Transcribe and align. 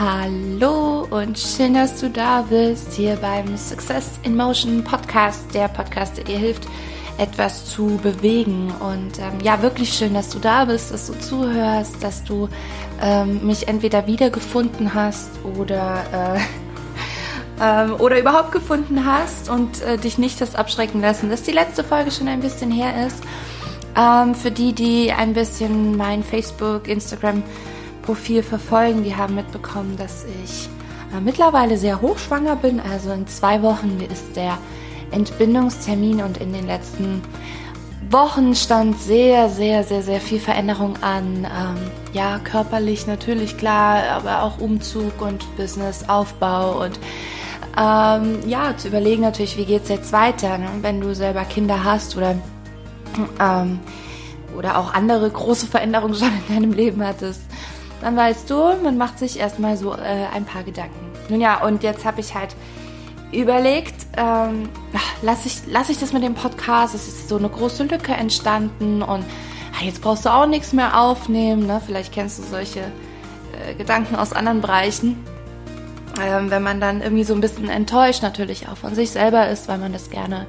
Hallo 0.00 1.08
und 1.10 1.36
schön, 1.36 1.74
dass 1.74 2.00
du 2.00 2.08
da 2.08 2.42
bist 2.42 2.92
hier 2.92 3.16
beim 3.16 3.56
Success 3.56 4.20
in 4.22 4.36
Motion 4.36 4.84
Podcast, 4.84 5.52
der 5.52 5.66
Podcast, 5.66 6.18
der 6.18 6.22
dir 6.22 6.38
hilft, 6.38 6.68
etwas 7.18 7.64
zu 7.64 7.98
bewegen. 8.00 8.72
Und 8.78 9.18
ähm, 9.18 9.40
ja, 9.42 9.60
wirklich 9.60 9.92
schön, 9.92 10.14
dass 10.14 10.28
du 10.28 10.38
da 10.38 10.66
bist, 10.66 10.92
dass 10.92 11.08
du 11.08 11.18
zuhörst, 11.18 12.00
dass 12.00 12.22
du 12.22 12.48
ähm, 13.02 13.44
mich 13.44 13.66
entweder 13.66 14.06
wiedergefunden 14.06 14.94
hast 14.94 15.30
oder 15.58 16.36
äh, 16.36 16.40
ähm, 17.60 17.96
oder 17.96 18.20
überhaupt 18.20 18.52
gefunden 18.52 19.04
hast 19.04 19.48
und 19.50 19.82
äh, 19.82 19.98
dich 19.98 20.16
nicht 20.16 20.40
das 20.40 20.54
abschrecken 20.54 21.00
lassen, 21.00 21.28
dass 21.28 21.42
die 21.42 21.50
letzte 21.50 21.82
Folge 21.82 22.12
schon 22.12 22.28
ein 22.28 22.38
bisschen 22.38 22.70
her 22.70 23.04
ist. 23.04 23.20
Ähm, 23.96 24.36
für 24.36 24.52
die, 24.52 24.74
die 24.74 25.10
ein 25.10 25.32
bisschen 25.32 25.96
mein 25.96 26.22
Facebook, 26.22 26.86
Instagram 26.86 27.42
Profil 28.08 28.42
verfolgen, 28.42 29.04
die 29.04 29.14
haben 29.14 29.34
mitbekommen, 29.34 29.98
dass 29.98 30.24
ich 30.42 30.70
äh, 31.14 31.20
mittlerweile 31.20 31.76
sehr 31.76 32.00
hochschwanger 32.00 32.56
bin. 32.56 32.80
Also 32.80 33.12
in 33.12 33.26
zwei 33.26 33.60
Wochen 33.60 34.00
ist 34.00 34.34
der 34.34 34.56
Entbindungstermin 35.10 36.22
und 36.22 36.38
in 36.38 36.54
den 36.54 36.66
letzten 36.66 37.20
Wochen 38.08 38.54
stand 38.54 38.98
sehr, 38.98 39.50
sehr, 39.50 39.84
sehr, 39.84 40.02
sehr 40.02 40.22
viel 40.22 40.40
Veränderung 40.40 40.94
an. 41.02 41.44
Ähm, 41.44 41.90
ja, 42.14 42.38
körperlich 42.38 43.06
natürlich 43.06 43.58
klar, 43.58 44.04
aber 44.10 44.42
auch 44.42 44.58
Umzug 44.58 45.20
und 45.20 45.44
Businessaufbau 45.58 46.82
und 46.82 46.98
ähm, 47.76 48.38
ja, 48.48 48.74
zu 48.74 48.88
überlegen 48.88 49.20
natürlich, 49.20 49.58
wie 49.58 49.66
geht 49.66 49.82
es 49.82 49.90
jetzt 49.90 50.12
weiter, 50.14 50.56
ne? 50.56 50.70
wenn 50.80 51.02
du 51.02 51.14
selber 51.14 51.44
Kinder 51.44 51.84
hast 51.84 52.16
oder 52.16 52.36
ähm, 53.38 53.80
oder 54.56 54.78
auch 54.78 54.94
andere 54.94 55.28
große 55.28 55.66
Veränderungen 55.66 56.14
schon 56.18 56.32
in 56.48 56.54
deinem 56.54 56.72
Leben 56.72 57.06
hattest 57.06 57.47
dann 58.00 58.16
weißt 58.16 58.48
du, 58.48 58.74
man 58.82 58.96
macht 58.96 59.18
sich 59.18 59.38
erstmal 59.38 59.76
so 59.76 59.92
äh, 59.92 60.26
ein 60.34 60.44
paar 60.44 60.62
Gedanken. 60.62 61.12
Nun 61.28 61.40
ja, 61.40 61.62
und 61.64 61.82
jetzt 61.82 62.04
habe 62.04 62.20
ich 62.20 62.34
halt 62.34 62.54
überlegt, 63.32 64.06
ähm, 64.16 64.68
lasse 65.22 65.48
ich, 65.48 65.62
lass 65.66 65.90
ich 65.90 65.98
das 65.98 66.12
mit 66.12 66.22
dem 66.22 66.34
Podcast, 66.34 66.94
es 66.94 67.08
ist 67.08 67.28
so 67.28 67.36
eine 67.36 67.48
große 67.48 67.84
Lücke 67.84 68.12
entstanden 68.12 69.02
und 69.02 69.24
ah, 69.78 69.84
jetzt 69.84 70.00
brauchst 70.00 70.24
du 70.24 70.30
auch 70.30 70.46
nichts 70.46 70.72
mehr 70.72 70.98
aufnehmen. 71.00 71.66
Ne? 71.66 71.80
Vielleicht 71.84 72.12
kennst 72.12 72.38
du 72.38 72.42
solche 72.42 72.80
äh, 72.80 73.74
Gedanken 73.74 74.16
aus 74.16 74.32
anderen 74.32 74.60
Bereichen. 74.60 75.22
Ähm, 76.20 76.50
wenn 76.50 76.62
man 76.62 76.80
dann 76.80 77.00
irgendwie 77.00 77.24
so 77.24 77.34
ein 77.34 77.40
bisschen 77.40 77.68
enttäuscht 77.68 78.22
natürlich 78.22 78.68
auch 78.68 78.76
von 78.76 78.94
sich 78.94 79.10
selber 79.10 79.48
ist, 79.48 79.68
weil 79.68 79.78
man 79.78 79.92
das 79.92 80.10
gerne 80.10 80.46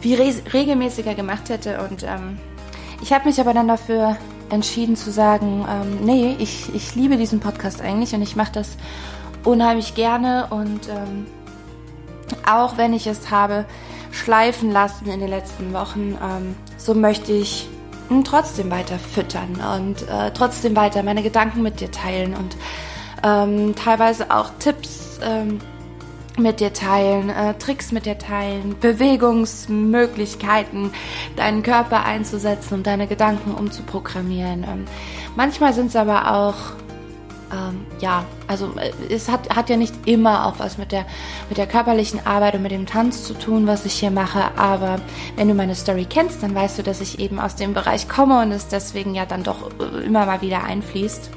wie 0.00 0.14
re 0.14 0.32
regelmäßiger 0.52 1.14
gemacht 1.14 1.48
hätte. 1.48 1.80
Und 1.80 2.04
ähm, 2.04 2.38
ich 3.02 3.12
habe 3.12 3.26
mich 3.26 3.40
aber 3.40 3.52
dann 3.52 3.68
dafür 3.68 4.16
entschieden 4.54 4.96
zu 4.96 5.10
sagen, 5.10 5.66
ähm, 5.68 6.04
nee, 6.04 6.36
ich, 6.38 6.74
ich 6.74 6.94
liebe 6.94 7.16
diesen 7.16 7.40
Podcast 7.40 7.82
eigentlich 7.82 8.14
und 8.14 8.22
ich 8.22 8.36
mache 8.36 8.52
das 8.52 8.76
unheimlich 9.44 9.94
gerne 9.94 10.46
und 10.50 10.88
ähm, 10.88 11.26
auch 12.46 12.78
wenn 12.78 12.94
ich 12.94 13.06
es 13.06 13.30
habe 13.30 13.66
schleifen 14.10 14.70
lassen 14.70 15.06
in 15.06 15.20
den 15.20 15.28
letzten 15.28 15.72
Wochen, 15.72 16.16
ähm, 16.22 16.56
so 16.78 16.94
möchte 16.94 17.32
ich 17.32 17.68
ihn 18.10 18.24
trotzdem 18.24 18.70
weiter 18.70 18.98
füttern 18.98 19.60
und 19.76 20.08
äh, 20.08 20.30
trotzdem 20.32 20.76
weiter 20.76 21.02
meine 21.02 21.22
Gedanken 21.22 21.62
mit 21.62 21.80
dir 21.80 21.90
teilen 21.90 22.34
und 22.34 22.56
ähm, 23.22 23.74
teilweise 23.74 24.30
auch 24.30 24.50
Tipps 24.58 25.18
ähm, 25.22 25.60
mit 26.38 26.60
dir 26.60 26.72
teilen, 26.72 27.28
äh, 27.30 27.54
Tricks 27.54 27.90
mit 27.92 28.06
dir 28.06 28.18
teilen, 28.18 28.76
Bewegungsmöglichkeiten, 28.80 30.92
deinen 31.36 31.62
Körper 31.62 32.04
einzusetzen 32.04 32.74
und 32.74 32.86
deine 32.86 33.06
Gedanken 33.06 33.54
umzuprogrammieren. 33.54 34.64
Ähm, 34.64 34.84
manchmal 35.36 35.72
sind 35.72 35.86
es 35.88 35.96
aber 35.96 36.34
auch 36.34 36.56
ähm, 37.54 37.86
ja, 38.00 38.24
also 38.46 38.72
äh, 38.76 38.90
es 39.12 39.28
hat, 39.28 39.54
hat 39.54 39.70
ja 39.70 39.76
nicht 39.76 39.94
immer 40.06 40.46
auch 40.46 40.58
was 40.58 40.78
mit 40.78 40.92
der, 40.92 41.06
mit 41.48 41.58
der 41.58 41.66
körperlichen 41.66 42.26
Arbeit 42.26 42.54
und 42.54 42.62
mit 42.62 42.72
dem 42.72 42.86
Tanz 42.86 43.24
zu 43.24 43.34
tun, 43.34 43.66
was 43.66 43.84
ich 43.84 43.94
hier 43.94 44.10
mache, 44.10 44.56
aber 44.56 45.00
wenn 45.36 45.48
du 45.48 45.54
meine 45.54 45.74
Story 45.74 46.06
kennst, 46.08 46.42
dann 46.42 46.54
weißt 46.54 46.78
du, 46.78 46.82
dass 46.82 47.00
ich 47.00 47.18
eben 47.18 47.38
aus 47.38 47.56
dem 47.56 47.74
Bereich 47.74 48.08
komme 48.08 48.42
und 48.42 48.52
es 48.52 48.68
deswegen 48.68 49.14
ja 49.14 49.26
dann 49.26 49.44
doch 49.44 49.70
äh, 49.78 50.04
immer 50.04 50.26
mal 50.26 50.40
wieder 50.40 50.64
einfließt. 50.64 51.30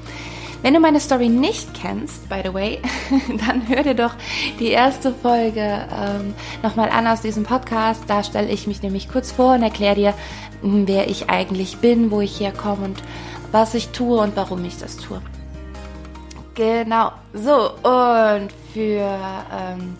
Wenn 0.67 0.73
du 0.73 0.81
meine 0.81 0.99
Story 0.99 1.29
nicht 1.29 1.73
kennst, 1.73 2.27
by 2.27 2.41
the 2.43 2.53
way, 2.53 2.81
dann 3.47 3.65
hör 3.69 3.83
dir 3.83 3.93
doch 3.93 4.13
die 4.59 4.67
erste 4.67 5.13
Folge 5.13 5.61
ähm, 5.61 6.33
nochmal 6.61 6.89
an 6.89 7.07
aus 7.07 7.21
diesem 7.21 7.43
Podcast. 7.43 8.03
Da 8.07 8.21
stelle 8.21 8.49
ich 8.49 8.67
mich 8.67 8.83
nämlich 8.83 9.07
kurz 9.07 9.31
vor 9.31 9.53
und 9.53 9.63
erkläre 9.63 9.95
dir, 9.95 10.13
hm, 10.59 10.85
wer 10.85 11.09
ich 11.09 11.29
eigentlich 11.29 11.77
bin, 11.77 12.11
wo 12.11 12.19
ich 12.19 12.41
herkomme 12.41 12.83
und 12.83 13.01
was 13.53 13.75
ich 13.75 13.91
tue 13.91 14.19
und 14.19 14.35
warum 14.35 14.65
ich 14.65 14.77
das 14.77 14.97
tue. 14.97 15.21
Genau. 16.55 17.13
So, 17.33 17.71
und 17.71 18.49
für, 18.73 19.19
ähm, 19.57 19.95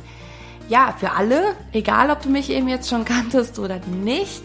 ja, 0.67 0.93
für 0.99 1.13
alle, 1.13 1.55
egal 1.71 2.09
ob 2.09 2.21
du 2.23 2.29
mich 2.29 2.49
eben 2.49 2.67
jetzt 2.67 2.89
schon 2.89 3.05
kanntest 3.05 3.57
oder 3.57 3.79
nicht, 4.03 4.43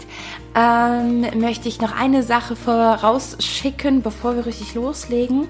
ähm, 0.55 1.27
möchte 1.41 1.69
ich 1.69 1.81
noch 1.81 1.91
eine 1.91 2.23
Sache 2.23 2.55
vorausschicken, 2.55 4.03
bevor 4.03 4.37
wir 4.37 4.47
richtig 4.47 4.77
loslegen. 4.77 5.49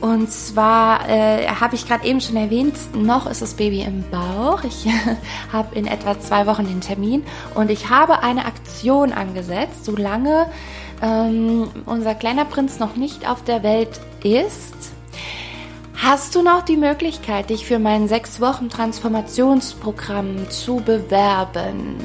Und 0.00 0.30
zwar 0.30 1.08
äh, 1.08 1.48
habe 1.48 1.74
ich 1.74 1.86
gerade 1.86 2.06
eben 2.06 2.20
schon 2.20 2.36
erwähnt, 2.36 2.74
noch 2.94 3.28
ist 3.28 3.42
das 3.42 3.54
Baby 3.54 3.80
im 3.80 4.04
Bauch. 4.10 4.62
Ich 4.62 4.86
habe 5.52 5.74
in 5.74 5.86
etwa 5.86 6.20
zwei 6.20 6.46
Wochen 6.46 6.66
den 6.66 6.80
Termin 6.80 7.24
und 7.54 7.70
ich 7.70 7.90
habe 7.90 8.22
eine 8.22 8.44
Aktion 8.44 9.12
angesetzt, 9.12 9.84
solange 9.84 10.46
ähm, 11.02 11.68
unser 11.86 12.14
kleiner 12.14 12.44
Prinz 12.44 12.78
noch 12.78 12.94
nicht 12.94 13.28
auf 13.28 13.42
der 13.42 13.62
Welt 13.62 14.00
ist. 14.22 14.74
Hast 16.00 16.36
du 16.36 16.42
noch 16.42 16.62
die 16.62 16.76
Möglichkeit, 16.76 17.50
dich 17.50 17.66
für 17.66 17.80
mein 17.80 18.06
sechs 18.06 18.40
Wochen 18.40 18.70
Transformationsprogramm 18.70 20.48
zu 20.48 20.76
bewerben? 20.76 21.96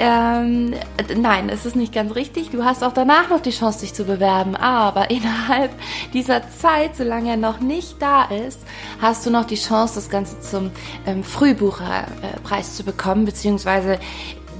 Ähm, 0.00 0.74
nein, 1.16 1.48
es 1.48 1.66
ist 1.66 1.76
nicht 1.76 1.92
ganz 1.92 2.14
richtig. 2.14 2.50
Du 2.50 2.64
hast 2.64 2.82
auch 2.82 2.92
danach 2.92 3.30
noch 3.30 3.40
die 3.40 3.50
Chance, 3.50 3.80
dich 3.80 3.94
zu 3.94 4.04
bewerben. 4.04 4.56
Aber 4.56 5.10
innerhalb 5.10 5.70
dieser 6.12 6.42
Zeit, 6.50 6.96
solange 6.96 7.30
er 7.30 7.36
noch 7.36 7.60
nicht 7.60 8.02
da 8.02 8.24
ist, 8.24 8.60
hast 9.00 9.24
du 9.24 9.30
noch 9.30 9.44
die 9.44 9.56
Chance, 9.56 9.94
das 9.94 10.10
Ganze 10.10 10.40
zum 10.40 10.70
ähm, 11.06 11.22
Frühbucherpreis 11.22 12.76
zu 12.76 12.82
bekommen. 12.82 13.24
Beziehungsweise 13.24 13.98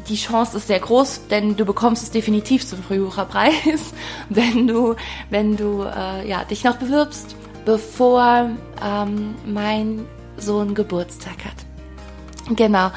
die 0.09 0.17
Chance 0.17 0.59
ist 0.59 0.69
sehr 0.69 0.81
groß, 0.81 1.28
denn 1.31 1.56
du 1.56 1.65
bekommst 1.65 2.03
es 2.03 2.11
definitiv 2.11 2.67
zum 2.67 2.83
Frühbucherpreis, 2.83 3.94
wenn 4.28 4.67
du, 4.67 4.94
wenn 5.31 5.56
du 5.56 5.83
äh, 5.83 6.28
ja, 6.28 6.44
dich 6.44 6.62
noch 6.62 6.77
bewirbst, 6.77 7.34
bevor 7.65 8.50
ähm, 8.84 9.34
mein 9.47 10.06
Sohn 10.37 10.75
Geburtstag 10.75 11.44
hat. 11.44 12.56
Genau. 12.56 12.91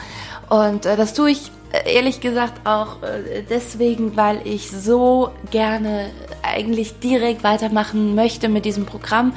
Und 0.49 0.85
äh, 0.85 0.97
das 0.97 1.13
tue 1.13 1.31
ich 1.31 1.51
ehrlich 1.85 2.21
gesagt 2.21 2.65
auch 2.65 3.03
äh, 3.03 3.43
deswegen, 3.49 4.15
weil 4.15 4.41
ich 4.45 4.71
so 4.71 5.31
gerne 5.51 6.09
eigentlich 6.43 6.99
direkt 6.99 7.43
weitermachen 7.43 8.15
möchte 8.15 8.49
mit 8.49 8.65
diesem 8.65 8.85
Programm. 8.85 9.33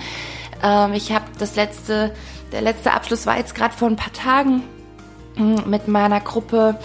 Ähm, 0.63 0.93
ich 0.93 1.13
habe 1.13 1.25
das 1.39 1.57
letzte, 1.57 2.15
der 2.53 2.63
letzte 2.63 2.93
Abschluss 2.93 3.27
war 3.27 3.37
jetzt 3.37 3.55
gerade 3.55 3.75
vor 3.75 3.89
ein 3.89 3.97
paar 3.97 4.13
Tagen 4.13 4.63
hm, 5.37 5.65
mit 5.67 5.89
meiner 5.89 6.21
Gruppe 6.21 6.79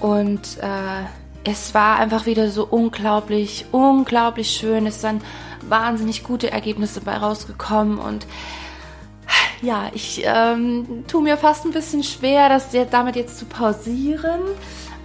und 0.00 0.58
äh, 0.60 1.04
es 1.44 1.74
war 1.74 1.98
einfach 1.98 2.26
wieder 2.26 2.50
so 2.50 2.66
unglaublich, 2.66 3.66
unglaublich 3.70 4.50
schön. 4.50 4.86
Es 4.86 5.02
sind 5.02 5.22
wahnsinnig 5.68 6.24
gute 6.24 6.50
Ergebnisse 6.50 7.00
dabei 7.00 7.18
rausgekommen 7.18 7.98
und 7.98 8.26
ja, 9.62 9.90
ich 9.94 10.22
ähm, 10.24 11.04
tue 11.08 11.22
mir 11.22 11.36
fast 11.36 11.64
ein 11.64 11.72
bisschen 11.72 12.02
schwer, 12.02 12.48
das 12.48 12.68
damit 12.90 13.16
jetzt 13.16 13.38
zu 13.38 13.46
pausieren. 13.46 14.40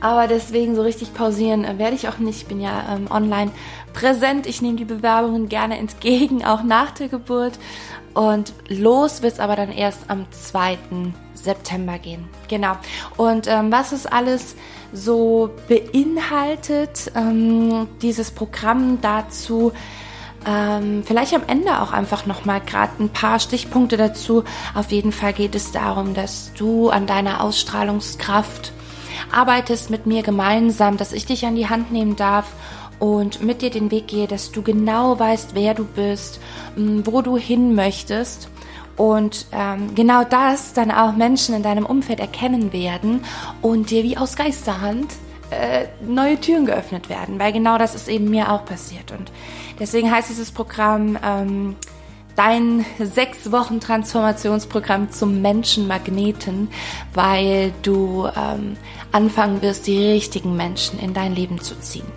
Aber 0.01 0.27
deswegen 0.27 0.75
so 0.75 0.81
richtig 0.81 1.13
pausieren 1.13 1.65
äh, 1.65 1.77
werde 1.77 1.95
ich 1.95 2.07
auch 2.07 2.19
nicht. 2.19 2.43
Ich 2.43 2.47
bin 2.47 2.61
ja 2.61 2.95
ähm, 2.95 3.07
online 3.09 3.51
präsent. 3.93 4.47
Ich 4.47 4.61
nehme 4.61 4.77
die 4.77 4.85
Bewerbungen 4.85 5.49
gerne 5.49 5.77
entgegen, 5.77 6.45
auch 6.45 6.63
nach 6.63 6.91
der 6.91 7.09
Geburt. 7.09 7.59
Und 8.13 8.53
los 8.67 9.21
wird 9.21 9.33
es 9.33 9.39
aber 9.39 9.55
dann 9.55 9.71
erst 9.71 10.09
am 10.09 10.25
2. 10.31 10.77
September 11.33 11.99
gehen. 11.99 12.27
Genau. 12.47 12.73
Und 13.17 13.47
ähm, 13.47 13.71
was 13.71 13.91
es 13.91 14.05
alles 14.05 14.55
so 14.91 15.51
beinhaltet, 15.67 17.11
ähm, 17.15 17.87
dieses 18.01 18.31
Programm 18.31 18.99
dazu, 19.01 19.71
ähm, 20.45 21.03
vielleicht 21.05 21.33
am 21.33 21.43
Ende 21.47 21.81
auch 21.81 21.91
einfach 21.91 22.25
nochmal 22.25 22.61
gerade 22.61 22.91
ein 22.99 23.09
paar 23.09 23.39
Stichpunkte 23.39 23.97
dazu. 23.97 24.43
Auf 24.73 24.91
jeden 24.91 25.11
Fall 25.11 25.33
geht 25.33 25.55
es 25.55 25.71
darum, 25.71 26.13
dass 26.13 26.51
du 26.57 26.89
an 26.89 27.07
deiner 27.07 27.43
Ausstrahlungskraft 27.43 28.71
arbeitest 29.31 29.89
mit 29.89 30.05
mir 30.05 30.23
gemeinsam, 30.23 30.97
dass 30.97 31.13
ich 31.13 31.25
dich 31.25 31.45
an 31.45 31.55
die 31.55 31.69
Hand 31.69 31.91
nehmen 31.91 32.15
darf 32.15 32.53
und 32.99 33.41
mit 33.41 33.61
dir 33.61 33.69
den 33.69 33.91
Weg 33.91 34.07
gehe, 34.07 34.27
dass 34.27 34.51
du 34.51 34.61
genau 34.61 35.19
weißt, 35.19 35.55
wer 35.55 35.73
du 35.73 35.85
bist, 35.85 36.39
wo 36.75 37.21
du 37.21 37.37
hin 37.37 37.75
möchtest 37.75 38.49
und 38.97 39.45
ähm, 39.53 39.95
genau 39.95 40.25
das 40.25 40.73
dann 40.73 40.91
auch 40.91 41.13
Menschen 41.13 41.55
in 41.55 41.63
deinem 41.63 41.85
Umfeld 41.85 42.19
erkennen 42.19 42.73
werden 42.73 43.23
und 43.61 43.91
dir 43.91 44.03
wie 44.03 44.17
aus 44.17 44.35
Geisterhand 44.35 45.07
äh, 45.51 45.87
neue 46.01 46.39
Türen 46.39 46.65
geöffnet 46.65 47.09
werden, 47.09 47.39
weil 47.39 47.51
genau 47.51 47.77
das 47.77 47.95
ist 47.95 48.07
eben 48.07 48.29
mir 48.29 48.51
auch 48.51 48.65
passiert 48.65 49.11
und 49.11 49.31
deswegen 49.79 50.11
heißt 50.11 50.29
dieses 50.29 50.51
Programm 50.51 51.17
ähm, 51.23 51.75
dein 52.35 52.85
sechs 52.99 53.51
Wochen 53.51 53.81
Transformationsprogramm 53.81 55.11
zum 55.11 55.41
Menschenmagneten, 55.41 56.69
weil 57.13 57.73
du 57.81 58.27
ähm, 58.27 58.77
anfangen 59.11 59.61
wirst, 59.61 59.87
die 59.87 60.11
richtigen 60.11 60.55
Menschen 60.55 60.99
in 60.99 61.13
dein 61.13 61.35
Leben 61.35 61.59
zu 61.59 61.77
ziehen. 61.79 62.07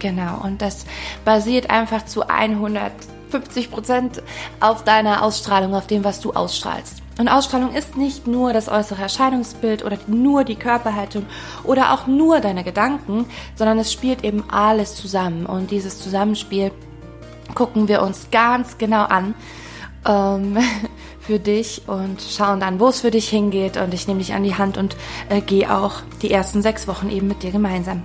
Genau, 0.00 0.42
und 0.42 0.62
das 0.62 0.84
basiert 1.24 1.70
einfach 1.70 2.04
zu 2.04 2.28
150 2.28 3.70
Prozent 3.70 4.22
auf 4.58 4.82
deiner 4.82 5.22
Ausstrahlung, 5.22 5.74
auf 5.74 5.86
dem, 5.86 6.02
was 6.02 6.20
du 6.20 6.32
ausstrahlst. 6.32 7.05
Und 7.18 7.28
Ausstrahlung 7.28 7.74
ist 7.74 7.96
nicht 7.96 8.26
nur 8.26 8.52
das 8.52 8.68
äußere 8.68 9.02
Erscheinungsbild 9.02 9.84
oder 9.84 9.98
nur 10.06 10.44
die 10.44 10.56
Körperhaltung 10.56 11.24
oder 11.64 11.94
auch 11.94 12.06
nur 12.06 12.40
deine 12.40 12.62
Gedanken, 12.62 13.26
sondern 13.54 13.78
es 13.78 13.90
spielt 13.90 14.22
eben 14.22 14.44
alles 14.50 14.96
zusammen. 14.96 15.46
Und 15.46 15.70
dieses 15.70 15.98
Zusammenspiel 15.98 16.72
gucken 17.54 17.88
wir 17.88 18.02
uns 18.02 18.28
ganz 18.30 18.76
genau 18.76 19.04
an 19.04 19.34
ähm, 20.04 20.58
für 21.20 21.38
dich 21.38 21.82
und 21.86 22.20
schauen 22.20 22.60
dann, 22.60 22.80
wo 22.80 22.88
es 22.88 23.00
für 23.00 23.10
dich 23.10 23.28
hingeht. 23.30 23.78
Und 23.78 23.94
ich 23.94 24.06
nehme 24.06 24.20
dich 24.20 24.34
an 24.34 24.42
die 24.42 24.54
Hand 24.54 24.76
und 24.76 24.96
äh, 25.30 25.40
gehe 25.40 25.74
auch 25.74 26.02
die 26.20 26.30
ersten 26.30 26.60
sechs 26.60 26.86
Wochen 26.86 27.08
eben 27.08 27.28
mit 27.28 27.42
dir 27.42 27.50
gemeinsam. 27.50 28.02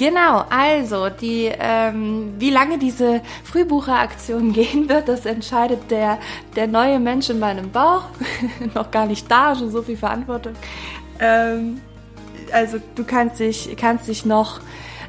Genau, 0.00 0.44
also 0.48 1.10
die, 1.10 1.52
ähm, 1.58 2.32
wie 2.38 2.48
lange 2.48 2.78
diese 2.78 3.20
Frühbucheraktion 3.44 4.52
gehen 4.54 4.88
wird, 4.88 5.08
das 5.08 5.26
entscheidet 5.26 5.90
der, 5.90 6.18
der 6.56 6.68
neue 6.68 6.98
Mensch 6.98 7.28
in 7.28 7.38
meinem 7.38 7.70
Bauch. 7.70 8.04
Noch 8.74 8.90
gar 8.90 9.04
nicht 9.04 9.30
da, 9.30 9.54
schon 9.54 9.70
so 9.70 9.82
viel 9.82 9.98
Verantwortung. 9.98 10.54
Ähm, 11.18 11.82
also 12.50 12.78
du 12.94 13.04
kannst 13.04 13.40
dich, 13.40 13.76
kannst 13.76 14.08
dich 14.08 14.24
noch 14.24 14.60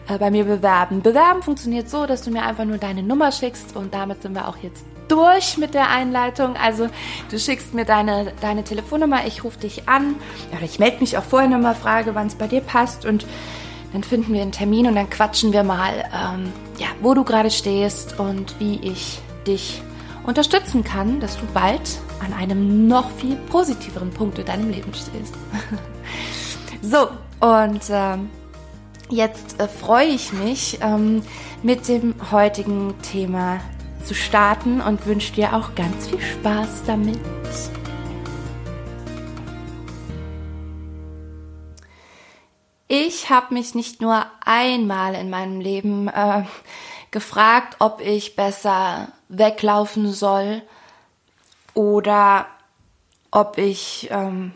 äh, 0.09 0.17
bei 0.17 0.29
mir 0.29 0.43
bewerben. 0.43 1.01
Bewerben 1.01 1.41
funktioniert 1.41 1.89
so, 1.89 2.05
dass 2.05 2.23
du 2.23 2.29
mir 2.29 2.43
einfach 2.43 2.65
nur 2.65 2.77
deine 2.77 3.01
Nummer 3.01 3.31
schickst 3.31 3.77
und 3.77 3.93
damit 3.93 4.21
sind 4.21 4.35
wir 4.35 4.49
auch 4.49 4.57
jetzt 4.57 4.83
durch 5.07 5.57
mit 5.57 5.73
der 5.73 5.89
Einleitung. 5.89 6.57
Also 6.61 6.89
du 7.29 7.39
schickst 7.39 7.73
mir 7.73 7.85
deine, 7.85 8.33
deine 8.41 8.65
Telefonnummer, 8.65 9.25
ich 9.25 9.45
rufe 9.45 9.59
dich 9.59 9.87
an 9.87 10.15
oder 10.51 10.63
ich 10.63 10.79
melde 10.79 10.99
mich 10.99 11.17
auch 11.17 11.23
vorher 11.23 11.47
nochmal, 11.49 11.75
frage, 11.75 12.13
wann 12.13 12.27
es 12.27 12.35
bei 12.35 12.47
dir 12.47 12.61
passt 12.61 13.05
und 13.05 13.25
dann 13.93 14.03
finden 14.03 14.33
wir 14.33 14.41
einen 14.41 14.51
Termin 14.51 14.87
und 14.87 14.95
dann 14.95 15.09
quatschen 15.09 15.53
wir 15.53 15.63
mal, 15.63 16.09
ähm, 16.13 16.51
ja, 16.77 16.87
wo 17.01 17.13
du 17.13 17.23
gerade 17.23 17.51
stehst 17.51 18.19
und 18.19 18.59
wie 18.59 18.79
ich 18.81 19.19
dich 19.45 19.81
unterstützen 20.23 20.83
kann, 20.83 21.19
dass 21.19 21.37
du 21.37 21.45
bald 21.53 21.99
an 22.23 22.33
einem 22.33 22.87
noch 22.87 23.09
viel 23.11 23.35
positiveren 23.49 24.11
Punkt 24.11 24.39
in 24.39 24.45
deinem 24.45 24.69
Leben 24.69 24.93
stehst. 24.93 25.33
so, 26.81 27.07
und 27.45 27.81
ähm, 27.89 28.29
jetzt 29.09 29.59
äh, 29.59 29.67
freue 29.67 30.07
ich 30.07 30.31
mich, 30.31 30.79
ähm, 30.81 31.23
mit 31.63 31.87
dem 31.87 32.15
heutigen 32.31 32.93
Thema 33.01 33.59
zu 34.03 34.13
starten 34.13 34.81
und 34.81 35.05
wünsche 35.05 35.33
dir 35.33 35.55
auch 35.55 35.75
ganz 35.75 36.07
viel 36.07 36.21
Spaß 36.21 36.83
damit. 36.87 37.19
Ich 42.93 43.29
habe 43.29 43.53
mich 43.53 43.73
nicht 43.73 44.01
nur 44.01 44.25
einmal 44.43 45.15
in 45.15 45.29
meinem 45.29 45.61
Leben 45.61 46.09
äh, 46.09 46.43
gefragt, 47.09 47.77
ob 47.79 48.01
ich 48.01 48.35
besser 48.35 49.07
weglaufen 49.29 50.11
soll 50.11 50.61
oder 51.73 52.47
ob 53.31 53.57
ich, 53.57 54.09
ähm, 54.11 54.51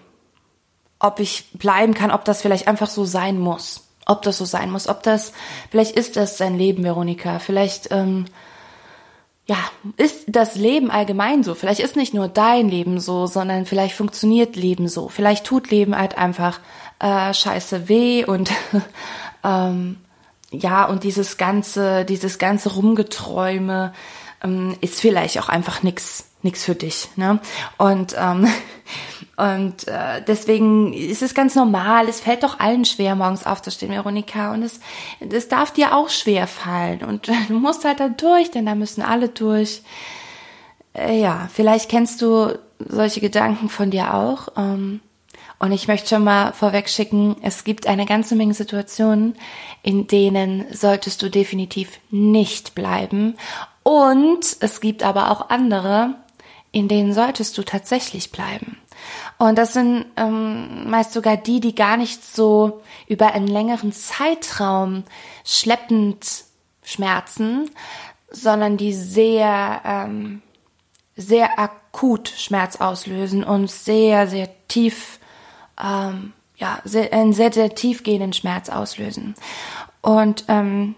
ob 0.99 1.21
ich 1.21 1.49
bleiben 1.53 1.93
kann, 1.93 2.11
ob 2.11 2.25
das 2.25 2.41
vielleicht 2.41 2.67
einfach 2.67 2.89
so 2.89 3.05
sein 3.05 3.39
muss. 3.39 3.87
Ob 4.05 4.21
das 4.23 4.37
so 4.37 4.43
sein 4.43 4.69
muss, 4.69 4.89
ob 4.89 5.01
das, 5.01 5.31
vielleicht 5.71 5.95
ist 5.95 6.17
das 6.17 6.37
sein 6.37 6.57
Leben, 6.57 6.83
Veronika. 6.83 7.39
Vielleicht, 7.39 7.89
ähm, 7.91 8.25
ja, 9.47 9.57
ist 9.97 10.25
das 10.27 10.55
Leben 10.55 10.89
allgemein 10.89 11.43
so. 11.43 11.53
Vielleicht 11.53 11.79
ist 11.79 11.95
nicht 11.95 12.13
nur 12.13 12.27
dein 12.27 12.67
Leben 12.67 12.99
so, 12.99 13.27
sondern 13.27 13.65
vielleicht 13.65 13.95
funktioniert 13.95 14.55
Leben 14.55 14.87
so. 14.87 15.07
Vielleicht 15.07 15.45
tut 15.45 15.69
Leben 15.69 15.95
halt 15.95 16.17
einfach 16.17 16.59
äh, 16.99 17.33
scheiße 17.33 17.87
weh 17.87 18.25
und 18.25 18.51
ähm, 19.43 19.97
ja, 20.51 20.85
und 20.85 21.03
dieses 21.03 21.37
ganze, 21.37 22.05
dieses 22.05 22.39
ganze 22.39 22.73
Rumgeträume 22.73 23.93
ähm, 24.43 24.75
ist 24.81 25.01
vielleicht 25.01 25.39
auch 25.39 25.49
einfach 25.49 25.83
nix, 25.83 26.25
nix 26.41 26.63
für 26.63 26.75
dich. 26.75 27.09
Ne? 27.15 27.39
Und 27.77 28.15
ähm, 28.17 28.47
und 29.37 29.87
äh, 29.89 30.21
deswegen 30.25 30.93
ist 30.93 31.21
es 31.21 31.33
ganz 31.33 31.55
normal. 31.55 32.07
Es 32.07 32.21
fällt 32.21 32.43
doch 32.43 32.59
allen 32.59 32.85
schwer, 32.85 33.15
morgens 33.15 33.45
aufzustehen, 33.45 33.91
Veronika. 33.91 34.53
Und 34.53 34.63
es, 34.63 34.79
es 35.19 35.49
darf 35.49 35.71
dir 35.71 35.93
auch 35.93 36.09
schwer 36.09 36.47
fallen. 36.47 37.03
Und 37.03 37.27
du 37.49 37.53
musst 37.53 37.83
halt 37.83 37.99
da 37.99 38.07
durch, 38.07 38.51
denn 38.51 38.65
da 38.65 38.75
müssen 38.75 39.01
alle 39.01 39.27
durch. 39.27 39.81
Äh, 40.93 41.19
ja, 41.19 41.49
vielleicht 41.53 41.89
kennst 41.89 42.21
du 42.21 42.57
solche 42.79 43.19
Gedanken 43.19 43.67
von 43.67 43.91
dir 43.91 44.13
auch. 44.13 44.47
Ähm, 44.55 45.01
und 45.59 45.71
ich 45.71 45.87
möchte 45.87 46.09
schon 46.09 46.23
mal 46.23 46.53
vorweg 46.53 46.89
schicken, 46.89 47.37
es 47.41 47.63
gibt 47.63 47.87
eine 47.87 48.05
ganze 48.05 48.35
Menge 48.35 48.53
Situationen, 48.53 49.35
in 49.83 50.07
denen 50.07 50.65
solltest 50.71 51.21
du 51.21 51.29
definitiv 51.29 51.99
nicht 52.09 52.75
bleiben. 52.75 53.35
Und 53.83 54.57
es 54.59 54.81
gibt 54.81 55.03
aber 55.03 55.31
auch 55.31 55.49
andere, 55.49 56.15
in 56.71 56.87
denen 56.87 57.13
solltest 57.13 57.57
du 57.57 57.63
tatsächlich 57.63 58.31
bleiben. 58.31 58.77
Und 59.37 59.57
das 59.57 59.73
sind 59.73 60.05
ähm, 60.15 60.89
meist 60.89 61.13
sogar 61.13 61.37
die, 61.37 61.59
die 61.59 61.75
gar 61.75 61.97
nicht 61.97 62.23
so 62.23 62.81
über 63.07 63.33
einen 63.33 63.47
längeren 63.47 63.91
Zeitraum 63.91 65.03
schleppend 65.43 66.45
schmerzen, 66.83 67.69
sondern 68.29 68.77
die 68.77 68.93
sehr, 68.93 69.81
ähm, 69.83 70.41
sehr 71.15 71.59
akut 71.59 72.29
Schmerz 72.29 72.77
auslösen 72.77 73.43
und 73.43 73.69
sehr, 73.69 74.27
sehr 74.27 74.49
tief 74.67 75.19
ähm, 75.81 76.33
ja, 76.57 76.79
sehr, 76.83 77.11
einen 77.13 77.33
sehr, 77.33 77.51
sehr 77.51 77.75
tiefgehenden 77.75 78.33
Schmerz 78.33 78.69
auslösen. 78.69 79.35
Und 80.01 80.45
ähm, 80.47 80.95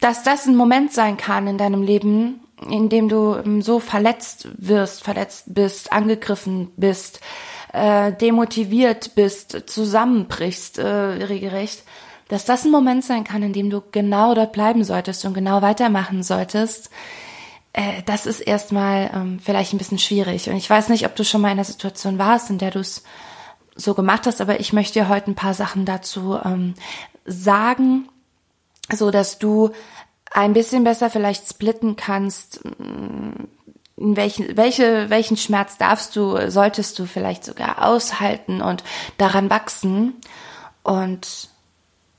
dass 0.00 0.22
das 0.22 0.46
ein 0.46 0.56
Moment 0.56 0.92
sein 0.92 1.16
kann 1.16 1.46
in 1.46 1.58
deinem 1.58 1.82
Leben, 1.82 2.40
in 2.68 2.88
dem 2.88 3.08
du 3.08 3.34
ähm, 3.34 3.62
so 3.62 3.80
verletzt 3.80 4.48
wirst, 4.56 5.04
verletzt 5.04 5.44
bist, 5.54 5.92
angegriffen 5.92 6.72
bist, 6.76 7.20
äh, 7.72 8.12
demotiviert 8.12 9.14
bist, 9.14 9.64
zusammenbrichst, 9.66 10.78
äh, 10.78 10.86
regelrecht, 10.86 11.84
dass 12.28 12.44
das 12.44 12.64
ein 12.64 12.70
Moment 12.70 13.04
sein 13.04 13.24
kann, 13.24 13.42
in 13.42 13.52
dem 13.52 13.70
du 13.70 13.82
genau 13.92 14.34
dort 14.34 14.52
bleiben 14.52 14.84
solltest 14.84 15.24
und 15.24 15.34
genau 15.34 15.62
weitermachen 15.62 16.22
solltest, 16.22 16.90
äh, 17.72 18.02
das 18.06 18.26
ist 18.26 18.40
erstmal 18.40 19.10
ähm, 19.14 19.38
vielleicht 19.38 19.74
ein 19.74 19.78
bisschen 19.78 19.98
schwierig. 19.98 20.48
Und 20.48 20.56
ich 20.56 20.68
weiß 20.68 20.88
nicht, 20.88 21.04
ob 21.06 21.14
du 21.14 21.24
schon 21.24 21.42
mal 21.42 21.48
in 21.48 21.58
einer 21.58 21.64
Situation 21.64 22.18
warst, 22.18 22.50
in 22.50 22.58
der 22.58 22.70
du 22.70 22.80
es 22.80 23.04
so 23.74 23.92
gemacht 23.92 24.26
hast, 24.26 24.40
aber 24.40 24.58
ich 24.58 24.72
möchte 24.72 24.94
dir 24.94 25.08
heute 25.08 25.30
ein 25.30 25.34
paar 25.34 25.52
Sachen 25.52 25.84
dazu 25.84 26.38
ähm, 26.42 26.74
sagen, 27.26 28.08
so 28.90 29.10
dass 29.10 29.38
du 29.38 29.72
ein 30.32 30.52
bisschen 30.52 30.84
besser 30.84 31.10
vielleicht 31.10 31.48
splitten 31.48 31.96
kannst, 31.96 32.64
mm, 32.64 33.44
in 33.98 34.16
welchen, 34.16 34.56
welche, 34.56 35.08
welchen 35.08 35.36
Schmerz 35.36 35.78
darfst 35.78 36.14
du, 36.16 36.50
solltest 36.50 36.98
du 36.98 37.06
vielleicht 37.06 37.44
sogar 37.44 37.82
aushalten 37.86 38.60
und 38.60 38.84
daran 39.16 39.48
wachsen 39.48 40.14
und 40.82 41.48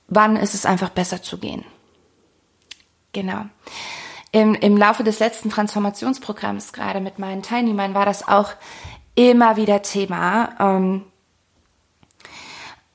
wann 0.08 0.36
ist 0.38 0.56
es 0.56 0.66
einfach 0.66 0.90
besser 0.90 1.22
zu 1.22 1.38
gehen. 1.38 1.64
Genau 3.14 3.46
im, 4.32 4.56
im 4.56 4.78
Laufe 4.78 5.04
des 5.04 5.20
letzten 5.20 5.50
Transformationsprogramms, 5.50 6.74
gerade 6.74 7.00
mit 7.00 7.20
meinen 7.20 7.44
Teilnehmern, 7.44 7.94
war 7.94 8.06
das 8.06 8.28
auch 8.28 8.52
immer 9.16 9.58
wieder 9.58 9.82
Thema. 9.82 10.56
Ähm, 10.60 11.04
äh, 11.04 11.17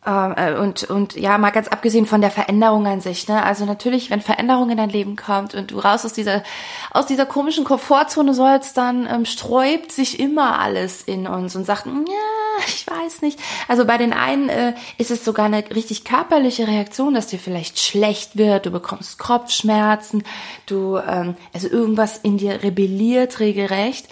und, 0.04 0.82
und 0.82 1.14
ja, 1.14 1.38
mal 1.38 1.50
ganz 1.50 1.68
abgesehen 1.68 2.06
von 2.06 2.20
der 2.20 2.32
Veränderung 2.32 2.88
an 2.88 3.00
sich, 3.00 3.28
ne? 3.28 3.40
Also 3.44 3.64
natürlich, 3.64 4.10
wenn 4.10 4.20
Veränderung 4.20 4.68
in 4.70 4.76
dein 4.76 4.90
Leben 4.90 5.14
kommt 5.14 5.54
und 5.54 5.70
du 5.70 5.78
raus 5.78 6.04
aus 6.04 6.12
dieser, 6.12 6.42
aus 6.90 7.06
dieser 7.06 7.24
komischen 7.24 7.62
Komfortzone 7.62 8.34
sollst, 8.34 8.76
dann 8.76 9.06
ähm, 9.06 9.24
sträubt 9.24 9.92
sich 9.92 10.18
immer 10.18 10.58
alles 10.58 11.02
in 11.02 11.28
uns 11.28 11.54
und 11.54 11.64
sagt, 11.64 11.86
ja, 11.86 12.64
ich 12.66 12.84
weiß 12.84 13.22
nicht. 13.22 13.38
Also 13.68 13.84
bei 13.84 13.96
den 13.96 14.12
einen 14.12 14.48
äh, 14.48 14.74
ist 14.98 15.12
es 15.12 15.24
sogar 15.24 15.46
eine 15.46 15.62
richtig 15.72 16.04
körperliche 16.04 16.66
Reaktion, 16.66 17.14
dass 17.14 17.28
dir 17.28 17.38
vielleicht 17.38 17.78
schlecht 17.78 18.36
wird, 18.36 18.66
du 18.66 18.72
bekommst 18.72 19.20
Kopfschmerzen, 19.20 20.24
du, 20.66 20.96
ähm, 20.96 21.36
also 21.52 21.68
irgendwas 21.68 22.18
in 22.18 22.38
dir 22.38 22.64
rebelliert 22.64 23.38
regelrecht. 23.38 24.08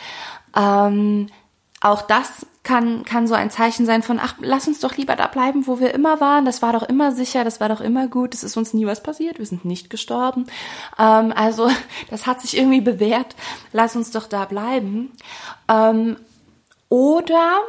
Ähm, 0.56 1.28
auch 1.80 2.02
das 2.02 2.46
kann, 2.62 3.04
kann 3.04 3.26
so 3.26 3.34
ein 3.34 3.50
Zeichen 3.50 3.86
sein 3.86 4.02
von, 4.02 4.20
ach, 4.20 4.34
lass 4.40 4.68
uns 4.68 4.80
doch 4.80 4.96
lieber 4.96 5.16
da 5.16 5.26
bleiben, 5.26 5.66
wo 5.66 5.80
wir 5.80 5.94
immer 5.94 6.20
waren. 6.20 6.44
Das 6.44 6.60
war 6.60 6.74
doch 6.74 6.82
immer 6.82 7.12
sicher, 7.12 7.42
das 7.42 7.58
war 7.58 7.70
doch 7.70 7.80
immer 7.80 8.06
gut, 8.06 8.34
es 8.34 8.44
ist 8.44 8.56
uns 8.56 8.74
nie 8.74 8.86
was 8.86 9.02
passiert, 9.02 9.38
wir 9.38 9.46
sind 9.46 9.64
nicht 9.64 9.88
gestorben. 9.88 10.46
Ähm, 10.98 11.32
also, 11.34 11.70
das 12.10 12.26
hat 12.26 12.42
sich 12.42 12.56
irgendwie 12.56 12.82
bewährt. 12.82 13.34
Lass 13.72 13.96
uns 13.96 14.10
doch 14.10 14.26
da 14.26 14.44
bleiben. 14.44 15.12
Ähm, 15.68 16.16
oder 16.90 17.60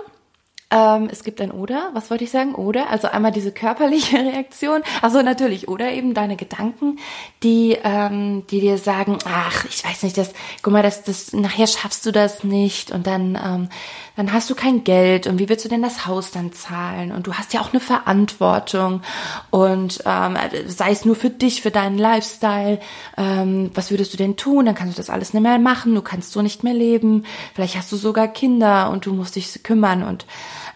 Ähm, 0.71 1.09
es 1.11 1.25
gibt 1.25 1.41
ein 1.41 1.51
Oder, 1.51 1.89
was 1.93 2.09
wollte 2.09 2.23
ich 2.23 2.31
sagen? 2.31 2.55
Oder, 2.55 2.89
also 2.89 3.09
einmal 3.09 3.31
diese 3.31 3.51
körperliche 3.51 4.17
Reaktion, 4.19 4.81
also 5.01 5.21
natürlich, 5.21 5.67
oder 5.67 5.91
eben 5.91 6.13
deine 6.13 6.37
Gedanken, 6.37 6.97
die, 7.43 7.77
ähm, 7.83 8.47
die 8.49 8.61
dir 8.61 8.77
sagen, 8.77 9.17
ach, 9.25 9.65
ich 9.65 9.83
weiß 9.83 10.03
nicht, 10.03 10.17
das, 10.17 10.31
guck 10.61 10.71
mal, 10.71 10.81
das, 10.81 11.03
das, 11.03 11.33
nachher 11.33 11.67
schaffst 11.67 12.05
du 12.05 12.11
das 12.11 12.45
nicht. 12.45 12.91
Und 12.91 13.05
dann, 13.05 13.35
ähm, 13.35 13.69
dann 14.15 14.33
hast 14.33 14.49
du 14.49 14.55
kein 14.55 14.83
Geld 14.83 15.27
und 15.27 15.39
wie 15.39 15.49
willst 15.49 15.65
du 15.65 15.69
denn 15.69 15.81
das 15.81 16.05
Haus 16.05 16.31
dann 16.31 16.51
zahlen? 16.51 17.11
Und 17.11 17.27
du 17.27 17.33
hast 17.33 17.53
ja 17.53 17.61
auch 17.61 17.71
eine 17.71 17.79
Verantwortung 17.79 19.01
und 19.49 20.03
ähm, 20.05 20.37
sei 20.67 20.91
es 20.91 21.05
nur 21.05 21.15
für 21.15 21.29
dich, 21.29 21.61
für 21.61 21.71
deinen 21.71 21.97
Lifestyle, 21.97 22.79
ähm, 23.17 23.71
was 23.73 23.91
würdest 23.91 24.13
du 24.13 24.17
denn 24.17 24.37
tun? 24.37 24.65
Dann 24.65 24.75
kannst 24.75 24.97
du 24.97 25.01
das 25.01 25.09
alles 25.09 25.33
nicht 25.33 25.43
mehr 25.43 25.59
machen, 25.59 25.95
du 25.95 26.01
kannst 26.01 26.33
so 26.33 26.41
nicht 26.41 26.63
mehr 26.63 26.73
leben, 26.73 27.25
vielleicht 27.53 27.77
hast 27.77 27.91
du 27.91 27.95
sogar 27.95 28.27
Kinder 28.27 28.89
und 28.89 29.05
du 29.05 29.13
musst 29.13 29.35
dich 29.35 29.63
kümmern 29.63 30.03
und 30.03 30.25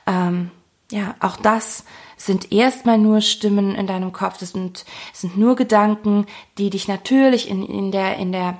ähm, 0.07 0.51
ja, 0.91 1.15
auch 1.19 1.37
das 1.37 1.83
sind 2.17 2.51
erstmal 2.51 2.97
nur 2.97 3.21
Stimmen 3.21 3.75
in 3.75 3.87
deinem 3.87 4.13
Kopf. 4.13 4.37
Das 4.37 4.51
sind, 4.51 4.85
sind 5.13 5.37
nur 5.37 5.55
Gedanken, 5.55 6.25
die 6.57 6.69
dich 6.69 6.87
natürlich 6.87 7.49
in, 7.49 7.63
in 7.63 7.91
der, 7.91 8.17
in 8.17 8.31
der 8.31 8.57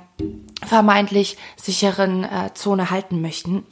vermeintlich 0.64 1.36
sicheren 1.56 2.24
äh, 2.24 2.52
Zone 2.54 2.90
halten 2.90 3.20
möchten. 3.22 3.64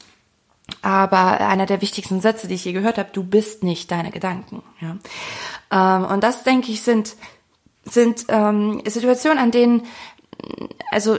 Aber 0.83 1.40
einer 1.40 1.66
der 1.66 1.83
wichtigsten 1.83 2.21
Sätze, 2.21 2.49
die 2.49 2.54
ich 2.54 2.64
je 2.64 2.73
gehört 2.73 2.99
habe, 2.99 3.11
du 3.12 3.23
bist 3.23 3.62
nicht 3.62 3.90
deine 3.90 4.11
Gedanken. 4.11 4.62
Ja? 4.80 4.97
Ähm, 5.71 6.04
und 6.06 6.25
das, 6.25 6.42
denke 6.42 6.73
ich, 6.73 6.83
sind, 6.83 7.16
sind 7.85 8.25
ähm, 8.28 8.83
Situationen, 8.87 9.38
an 9.38 9.50
denen, 9.50 9.83
also 10.90 11.18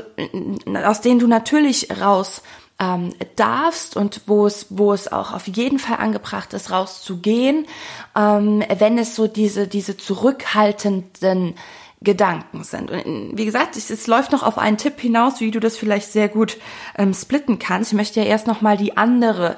aus 0.83 1.01
denen 1.01 1.19
du 1.19 1.27
natürlich 1.27 1.89
raus 2.01 2.41
ähm, 2.79 3.13
darfst 3.35 3.95
und 3.95 4.21
wo 4.27 4.45
es, 4.45 4.67
wo 4.69 4.93
es 4.93 5.11
auch 5.11 5.33
auf 5.33 5.47
jeden 5.47 5.79
Fall 5.79 5.97
angebracht 5.97 6.53
ist, 6.53 6.71
rauszugehen, 6.71 7.67
ähm, 8.15 8.63
wenn 8.77 8.97
es 8.97 9.15
so 9.15 9.27
diese, 9.27 9.67
diese 9.67 9.95
zurückhaltenden 9.95 11.55
Gedanken 12.01 12.63
sind. 12.63 12.91
Und 12.91 13.37
wie 13.37 13.45
gesagt, 13.45 13.77
es, 13.77 13.89
es, 13.89 14.07
läuft 14.07 14.31
noch 14.31 14.43
auf 14.43 14.57
einen 14.57 14.77
Tipp 14.77 14.99
hinaus, 14.99 15.39
wie 15.39 15.51
du 15.51 15.59
das 15.59 15.77
vielleicht 15.77 16.11
sehr 16.11 16.29
gut 16.29 16.57
ähm, 16.97 17.13
splitten 17.13 17.57
kannst. 17.57 17.91
Ich 17.91 17.97
möchte 17.97 18.19
ja 18.19 18.25
erst 18.25 18.47
noch 18.47 18.61
mal 18.61 18.77
die 18.77 18.97
andere 18.97 19.57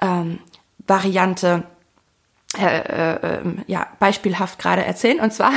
ähm, 0.00 0.38
Variante 0.86 1.64
äh, 2.58 2.78
äh, 2.78 3.18
ähm, 3.22 3.62
ja, 3.68 3.86
beispielhaft 4.00 4.58
gerade 4.58 4.84
erzählen. 4.84 5.20
Und 5.20 5.32
zwar, 5.32 5.52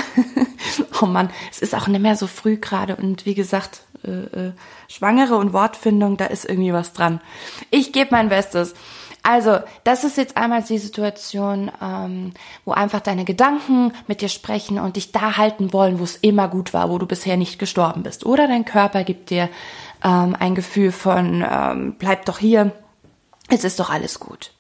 oh 1.01 1.07
Mann, 1.07 1.31
es 1.51 1.59
ist 1.59 1.73
auch 1.73 1.87
nicht 1.87 2.01
mehr 2.01 2.15
so 2.15 2.27
früh 2.27 2.57
gerade 2.57 2.95
und 2.95 3.25
wie 3.25 3.33
gesagt, 3.33 3.81
äh, 4.05 4.47
äh, 4.47 4.53
Schwangere 4.87 5.37
und 5.37 5.53
Wortfindung, 5.53 6.17
da 6.17 6.25
ist 6.25 6.45
irgendwie 6.45 6.73
was 6.73 6.93
dran. 6.93 7.19
Ich 7.71 7.93
gebe 7.93 8.09
mein 8.11 8.29
Bestes. 8.29 8.75
Also, 9.23 9.59
das 9.85 10.03
ist 10.03 10.17
jetzt 10.17 10.35
einmal 10.35 10.63
die 10.63 10.77
Situation, 10.77 11.71
ähm, 11.81 12.33
wo 12.65 12.73
einfach 12.73 12.99
deine 12.99 13.23
Gedanken 13.23 13.93
mit 14.05 14.19
dir 14.19 14.27
sprechen 14.27 14.77
und 14.79 14.97
dich 14.97 15.13
da 15.13 15.37
halten 15.37 15.71
wollen, 15.71 15.99
wo 15.99 16.03
es 16.03 16.17
immer 16.17 16.49
gut 16.49 16.73
war, 16.73 16.89
wo 16.89 16.97
du 16.97 17.05
bisher 17.05 17.37
nicht 17.37 17.57
gestorben 17.57 18.03
bist. 18.03 18.25
Oder 18.25 18.49
dein 18.49 18.65
Körper 18.65 19.05
gibt 19.05 19.29
dir 19.29 19.49
ähm, 20.03 20.35
ein 20.37 20.55
Gefühl 20.55 20.91
von, 20.91 21.45
ähm, 21.49 21.95
bleib 21.97 22.25
doch 22.25 22.37
hier, 22.37 22.73
es 23.47 23.63
ist 23.63 23.79
doch 23.79 23.89
alles 23.89 24.19
gut. 24.19 24.51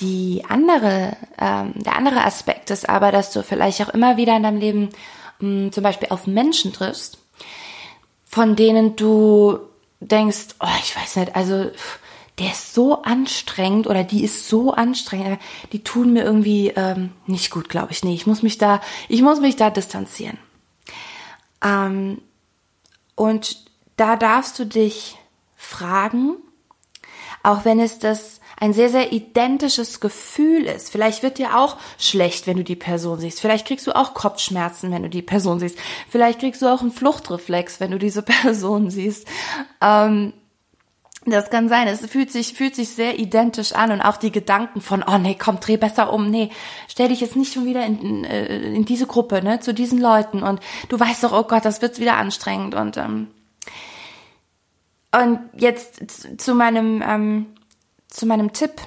Die 0.00 0.44
andere, 0.48 1.16
ähm, 1.40 1.74
der 1.76 1.96
andere 1.96 2.24
Aspekt 2.24 2.70
ist 2.70 2.88
aber, 2.88 3.12
dass 3.12 3.32
du 3.32 3.44
vielleicht 3.44 3.80
auch 3.82 3.88
immer 3.88 4.16
wieder 4.16 4.36
in 4.36 4.42
deinem 4.42 4.58
Leben 4.58 4.88
mh, 5.38 5.48
hm, 5.64 5.72
zum 5.72 5.82
Beispiel 5.84 6.08
auf 6.10 6.26
Menschen 6.26 6.72
triffst, 6.72 7.18
von 8.24 8.56
denen 8.56 8.96
du 8.96 9.60
denkst, 10.00 10.56
oh, 10.60 10.66
ich 10.82 10.96
weiß 10.96 11.16
nicht, 11.16 11.36
also 11.36 11.70
der 12.38 12.52
ist 12.52 12.74
so 12.74 13.02
anstrengend 13.02 13.86
oder 13.86 14.04
die 14.04 14.22
ist 14.22 14.48
so 14.48 14.72
anstrengend, 14.72 15.40
die 15.72 15.82
tun 15.82 16.12
mir 16.12 16.24
irgendwie 16.24 16.68
ähm, 16.68 17.10
nicht 17.26 17.50
gut, 17.50 17.68
glaube 17.68 17.92
ich. 17.92 18.04
Nee, 18.04 18.14
ich 18.14 18.26
muss 18.26 18.42
mich 18.42 18.58
da, 18.58 18.80
ich 19.08 19.22
muss 19.22 19.40
mich 19.40 19.56
da 19.56 19.70
distanzieren. 19.70 20.38
Ähm, 21.62 22.20
und 23.14 23.64
da 23.96 24.16
darfst 24.16 24.58
du 24.58 24.64
dich 24.64 25.16
fragen, 25.56 26.36
auch 27.42 27.64
wenn 27.64 27.80
es 27.80 27.98
das 27.98 28.40
ein 28.60 28.72
sehr, 28.72 28.88
sehr 28.88 29.12
identisches 29.12 30.00
Gefühl 30.00 30.64
ist. 30.64 30.90
Vielleicht 30.90 31.22
wird 31.22 31.38
dir 31.38 31.56
auch 31.56 31.76
schlecht, 31.96 32.46
wenn 32.46 32.56
du 32.56 32.64
die 32.64 32.76
Person 32.76 33.18
siehst. 33.20 33.40
Vielleicht 33.40 33.66
kriegst 33.66 33.86
du 33.86 33.94
auch 33.94 34.14
Kopfschmerzen, 34.14 34.90
wenn 34.90 35.02
du 35.02 35.08
die 35.08 35.22
Person 35.22 35.60
siehst. 35.60 35.78
Vielleicht 36.08 36.40
kriegst 36.40 36.62
du 36.62 36.66
auch 36.66 36.80
einen 36.80 36.90
Fluchtreflex, 36.90 37.80
wenn 37.80 37.92
du 37.92 37.98
diese 37.98 38.22
Person 38.42 38.90
siehst. 38.90 39.26
Ähm, 39.80 40.32
das 41.24 41.50
kann 41.50 41.68
sein. 41.68 41.88
Es 41.88 42.04
fühlt 42.06 42.30
sich, 42.30 42.54
fühlt 42.54 42.74
sich 42.74 42.90
sehr 42.90 43.18
identisch 43.18 43.72
an 43.72 43.90
und 43.90 44.00
auch 44.00 44.16
die 44.16 44.32
Gedanken 44.32 44.80
von, 44.80 45.04
oh 45.06 45.18
nee, 45.18 45.36
komm, 45.38 45.60
dreh 45.60 45.76
besser 45.76 46.12
um, 46.12 46.30
nee, 46.30 46.50
stell 46.88 47.08
dich 47.08 47.20
jetzt 47.20 47.36
nicht 47.36 47.52
schon 47.52 47.66
wieder 47.66 47.84
in, 47.84 48.00
in, 48.00 48.24
äh, 48.24 48.72
in 48.74 48.84
diese 48.84 49.06
Gruppe, 49.06 49.42
ne, 49.42 49.60
zu 49.60 49.74
diesen 49.74 50.00
Leuten. 50.00 50.42
Und 50.42 50.60
du 50.88 50.98
weißt 50.98 51.24
doch, 51.24 51.32
oh 51.32 51.42
Gott, 51.42 51.64
das 51.64 51.82
wird 51.82 51.98
wieder 51.98 52.16
anstrengend. 52.16 52.74
Und 52.74 52.96
ähm, 52.96 53.28
und 55.10 55.40
jetzt 55.54 56.40
zu 56.40 56.54
meinem 56.54 57.02
ähm, 57.02 57.46
zu 58.08 58.26
meinem 58.26 58.52
Tipp, 58.52 58.80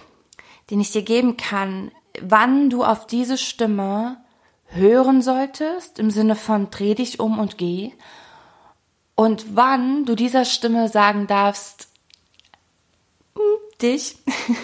den 0.69 0.79
ich 0.79 0.91
dir 0.91 1.01
geben 1.01 1.35
kann, 1.35 1.91
wann 2.21 2.69
du 2.69 2.83
auf 2.83 3.07
diese 3.07 3.37
Stimme 3.37 4.17
hören 4.65 5.21
solltest, 5.21 5.99
im 5.99 6.11
Sinne 6.11 6.35
von 6.35 6.69
dreh 6.69 6.95
dich 6.95 7.19
um 7.19 7.39
und 7.39 7.57
geh, 7.57 7.91
und 9.15 9.55
wann 9.55 10.05
du 10.05 10.15
dieser 10.15 10.45
Stimme 10.45 10.87
sagen 10.87 11.27
darfst, 11.27 11.90
dich, 13.81 14.17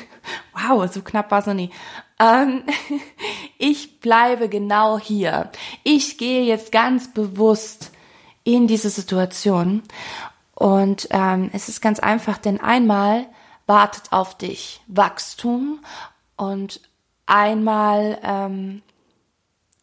wow, 0.54 0.92
so 0.92 1.02
knapp 1.02 1.32
war 1.32 1.40
es 1.40 1.46
noch 1.46 1.54
nie, 1.54 1.72
ähm, 2.20 2.64
ich 3.58 4.00
bleibe 4.00 4.50
genau 4.50 5.00
hier. 5.00 5.52
Ich 5.84 6.18
gehe 6.18 6.44
jetzt 6.44 6.72
ganz 6.72 7.14
bewusst 7.14 7.92
in 8.44 8.68
diese 8.68 8.90
Situation. 8.90 9.84
Und 10.56 11.08
ähm, 11.12 11.50
es 11.54 11.70
ist 11.70 11.82
ganz 11.82 12.00
einfach, 12.00 12.38
denn 12.38 12.60
einmal 12.60 13.28
wartet 13.68 14.12
auf 14.12 14.38
dich 14.38 14.82
Wachstum 14.88 15.82
und 16.36 16.82
einmal, 17.26 18.18
ähm, 18.24 18.82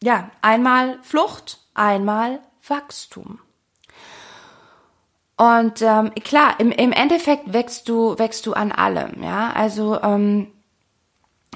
ja, 0.03 0.31
einmal 0.41 0.99
Flucht, 1.03 1.59
einmal 1.75 2.39
Wachstum. 2.67 3.39
Und 5.37 5.81
ähm, 5.81 6.13
klar, 6.23 6.55
im, 6.59 6.71
im 6.71 6.91
Endeffekt 6.91 7.51
wächst 7.51 7.89
du, 7.89 8.17
wächst 8.17 8.45
du 8.45 8.53
an 8.53 8.71
allem, 8.71 9.21
ja. 9.21 9.51
Also 9.53 10.01
ähm, 10.01 10.47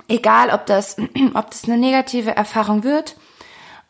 egal, 0.07 0.49
ob 0.49 0.65
das, 0.65 0.97
ob 1.33 1.51
das 1.51 1.63
eine 1.65 1.77
negative 1.77 2.35
Erfahrung 2.35 2.83
wird, 2.83 3.15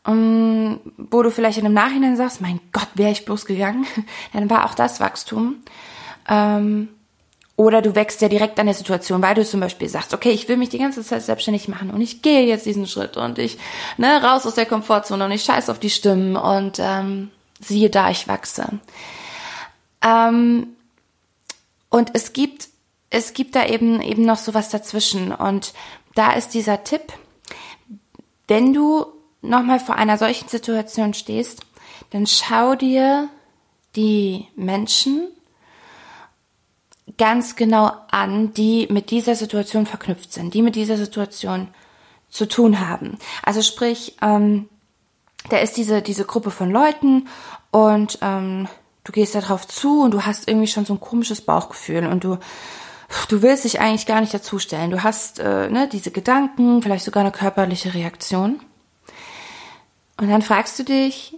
ähm, 0.07 0.79
wo 0.97 1.23
du 1.23 1.31
vielleicht 1.31 1.57
in 1.57 1.63
dem 1.63 1.73
Nachhinein 1.73 2.17
sagst, 2.17 2.41
mein 2.41 2.59
Gott, 2.71 2.89
wäre 2.93 3.11
ich 3.11 3.25
bloß 3.25 3.45
gegangen, 3.45 3.85
dann 4.33 4.49
war 4.49 4.65
auch 4.65 4.75
das 4.75 4.99
Wachstum. 4.99 5.57
Ähm, 6.27 6.89
oder 7.55 7.81
du 7.81 7.93
wächst 7.93 8.21
ja 8.21 8.29
direkt 8.29 8.57
an 8.57 8.67
der 8.67 8.75
Situation, 8.75 9.21
weil 9.21 9.35
du 9.35 9.43
zum 9.43 9.59
Beispiel 9.59 9.89
sagst, 9.89 10.13
okay, 10.13 10.29
ich 10.29 10.47
will 10.47 10.55
mich 10.55 10.69
die 10.69 10.77
ganze 10.77 11.03
Zeit 11.03 11.23
selbstständig 11.23 11.67
machen 11.67 11.89
und 11.89 11.99
ich 11.99 12.21
gehe 12.21 12.45
jetzt 12.45 12.65
diesen 12.65 12.87
Schritt 12.87 13.17
und 13.17 13.37
ich, 13.37 13.57
ne, 13.97 14.23
raus 14.23 14.45
aus 14.45 14.55
der 14.55 14.65
Komfortzone 14.65 15.25
und 15.25 15.31
ich 15.31 15.43
scheiß 15.43 15.69
auf 15.69 15.77
die 15.77 15.89
Stimmen 15.89 16.37
und 16.37 16.77
ähm, 16.79 17.31
siehe 17.59 17.89
da, 17.89 18.11
ich 18.11 18.29
wachse. 18.29 18.79
Ähm, 20.03 20.67
und 21.89 22.11
es 22.13 22.33
gibt, 22.33 22.69
es 23.09 23.33
gibt 23.33 23.55
da 23.55 23.65
eben, 23.65 24.01
eben 24.01 24.23
noch 24.23 24.37
sowas 24.37 24.69
dazwischen 24.69 25.31
und 25.31 25.73
da 26.15 26.33
ist 26.33 26.53
dieser 26.53 26.83
Tipp, 26.83 27.13
wenn 28.47 28.73
du 28.73 29.05
nochmal 29.41 29.79
vor 29.79 29.95
einer 29.95 30.17
solchen 30.17 30.49
Situation 30.49 31.13
stehst, 31.13 31.61
dann 32.11 32.27
schau 32.27 32.75
dir 32.75 33.29
die 33.95 34.47
Menschen 34.55 35.27
ganz 37.17 37.55
genau 37.55 37.91
an, 38.11 38.53
die 38.53 38.87
mit 38.89 39.11
dieser 39.11 39.35
Situation 39.35 39.85
verknüpft 39.85 40.33
sind, 40.33 40.53
die 40.53 40.61
mit 40.61 40.75
dieser 40.75 40.97
Situation 40.97 41.67
zu 42.29 42.47
tun 42.47 42.79
haben. 42.79 43.17
Also 43.43 43.61
sprich, 43.61 44.15
ähm, 44.21 44.69
da 45.49 45.57
ist 45.57 45.77
diese, 45.77 46.01
diese 46.01 46.25
Gruppe 46.25 46.51
von 46.51 46.69
Leuten 46.71 47.27
und 47.71 48.19
ähm, 48.21 48.67
du 49.09 49.13
gehst 49.13 49.33
da 49.33 49.41
drauf 49.41 49.67
zu 49.67 50.03
und 50.03 50.11
du 50.11 50.23
hast 50.23 50.47
irgendwie 50.47 50.67
schon 50.67 50.85
so 50.85 50.93
ein 50.93 50.99
komisches 50.99 51.41
Bauchgefühl 51.41 52.05
und 52.05 52.23
du, 52.23 52.37
du 53.27 53.41
willst 53.41 53.63
dich 53.63 53.79
eigentlich 53.79 54.05
gar 54.05 54.21
nicht 54.21 54.35
dazustellen. 54.35 54.91
Du 54.91 55.01
hast 55.01 55.39
äh, 55.39 55.67
ne, 55.67 55.89
diese 55.91 56.11
Gedanken, 56.11 56.83
vielleicht 56.83 57.05
sogar 57.05 57.21
eine 57.21 57.31
körperliche 57.31 57.95
Reaktion. 57.95 58.59
Und 60.17 60.29
dann 60.29 60.43
fragst 60.43 60.77
du 60.77 60.83
dich, 60.83 61.35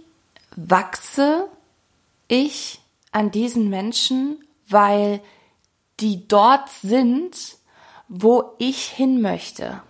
wachse 0.54 1.48
ich 2.28 2.82
an 3.10 3.30
diesen 3.30 3.70
Menschen, 3.70 4.44
weil 4.68 5.22
die 5.98 6.28
dort 6.28 6.68
sind, 6.82 7.56
wo 8.06 8.52
ich 8.58 8.84
hin 8.84 9.22
möchte, 9.22 9.80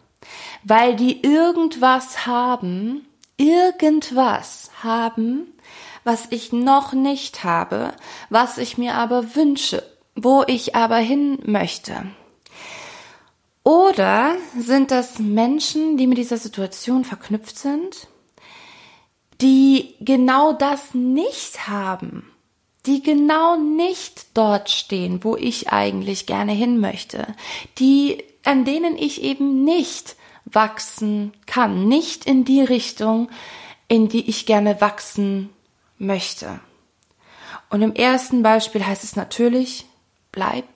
weil 0.62 0.94
die 0.94 1.20
irgendwas 1.24 2.26
haben, 2.26 3.08
irgendwas 3.38 4.70
haben, 4.84 5.52
was 6.04 6.26
ich 6.30 6.52
noch 6.52 6.92
nicht 6.92 7.44
habe, 7.44 7.92
was 8.30 8.58
ich 8.58 8.78
mir 8.78 8.94
aber 8.94 9.34
wünsche, 9.34 9.82
wo 10.14 10.44
ich 10.46 10.74
aber 10.74 10.96
hin 10.96 11.38
möchte. 11.44 12.06
Oder 13.64 14.36
sind 14.58 14.90
das 14.90 15.18
Menschen, 15.18 15.96
die 15.96 16.06
mit 16.06 16.18
dieser 16.18 16.36
Situation 16.36 17.04
verknüpft 17.04 17.56
sind, 17.56 18.08
die 19.40 19.94
genau 20.00 20.52
das 20.52 20.94
nicht 20.94 21.68
haben, 21.68 22.30
die 22.86 23.02
genau 23.02 23.56
nicht 23.56 24.26
dort 24.34 24.68
stehen, 24.68 25.22
wo 25.22 25.36
ich 25.36 25.68
eigentlich 25.68 26.26
gerne 26.26 26.52
hin 26.52 26.80
möchte, 26.80 27.26
die, 27.78 28.24
an 28.44 28.64
denen 28.64 28.96
ich 28.96 29.22
eben 29.22 29.62
nicht 29.62 30.16
wachsen 30.44 31.32
kann, 31.46 31.86
nicht 31.86 32.26
in 32.26 32.44
die 32.44 32.62
Richtung, 32.62 33.30
in 33.86 34.08
die 34.08 34.28
ich 34.28 34.46
gerne 34.46 34.80
wachsen 34.80 35.50
möchte. 36.02 36.60
Und 37.70 37.82
im 37.82 37.94
ersten 37.94 38.42
Beispiel 38.42 38.84
heißt 38.84 39.04
es 39.04 39.16
natürlich, 39.16 39.86
bleib, 40.30 40.66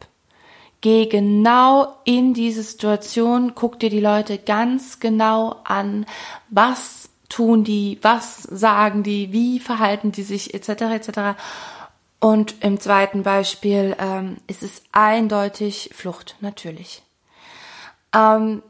geh 0.80 1.06
genau 1.06 1.97
in 2.04 2.33
diese 2.33 2.62
Situation, 2.62 3.54
guck 3.54 3.78
dir 3.78 3.90
die 3.90 4.00
Leute 4.00 4.38
ganz 4.38 5.00
genau 5.00 5.61
an, 5.64 6.06
was 6.49 7.11
tun 7.28 7.64
die, 7.64 7.99
was 8.02 8.45
sagen 8.45 9.02
die, 9.02 9.33
wie 9.33 9.59
verhalten 9.59 10.12
die 10.12 10.23
sich, 10.23 10.54
etc. 10.54 10.68
etc. 10.68 11.11
Und 12.21 12.54
im 12.61 12.80
zweiten 12.80 13.23
Beispiel 13.23 13.97
ähm, 13.99 14.37
ist 14.47 14.62
es 14.62 14.83
eindeutig 14.92 15.90
Flucht, 15.92 16.37
natürlich. 16.40 17.02
Ähm, 18.14 18.62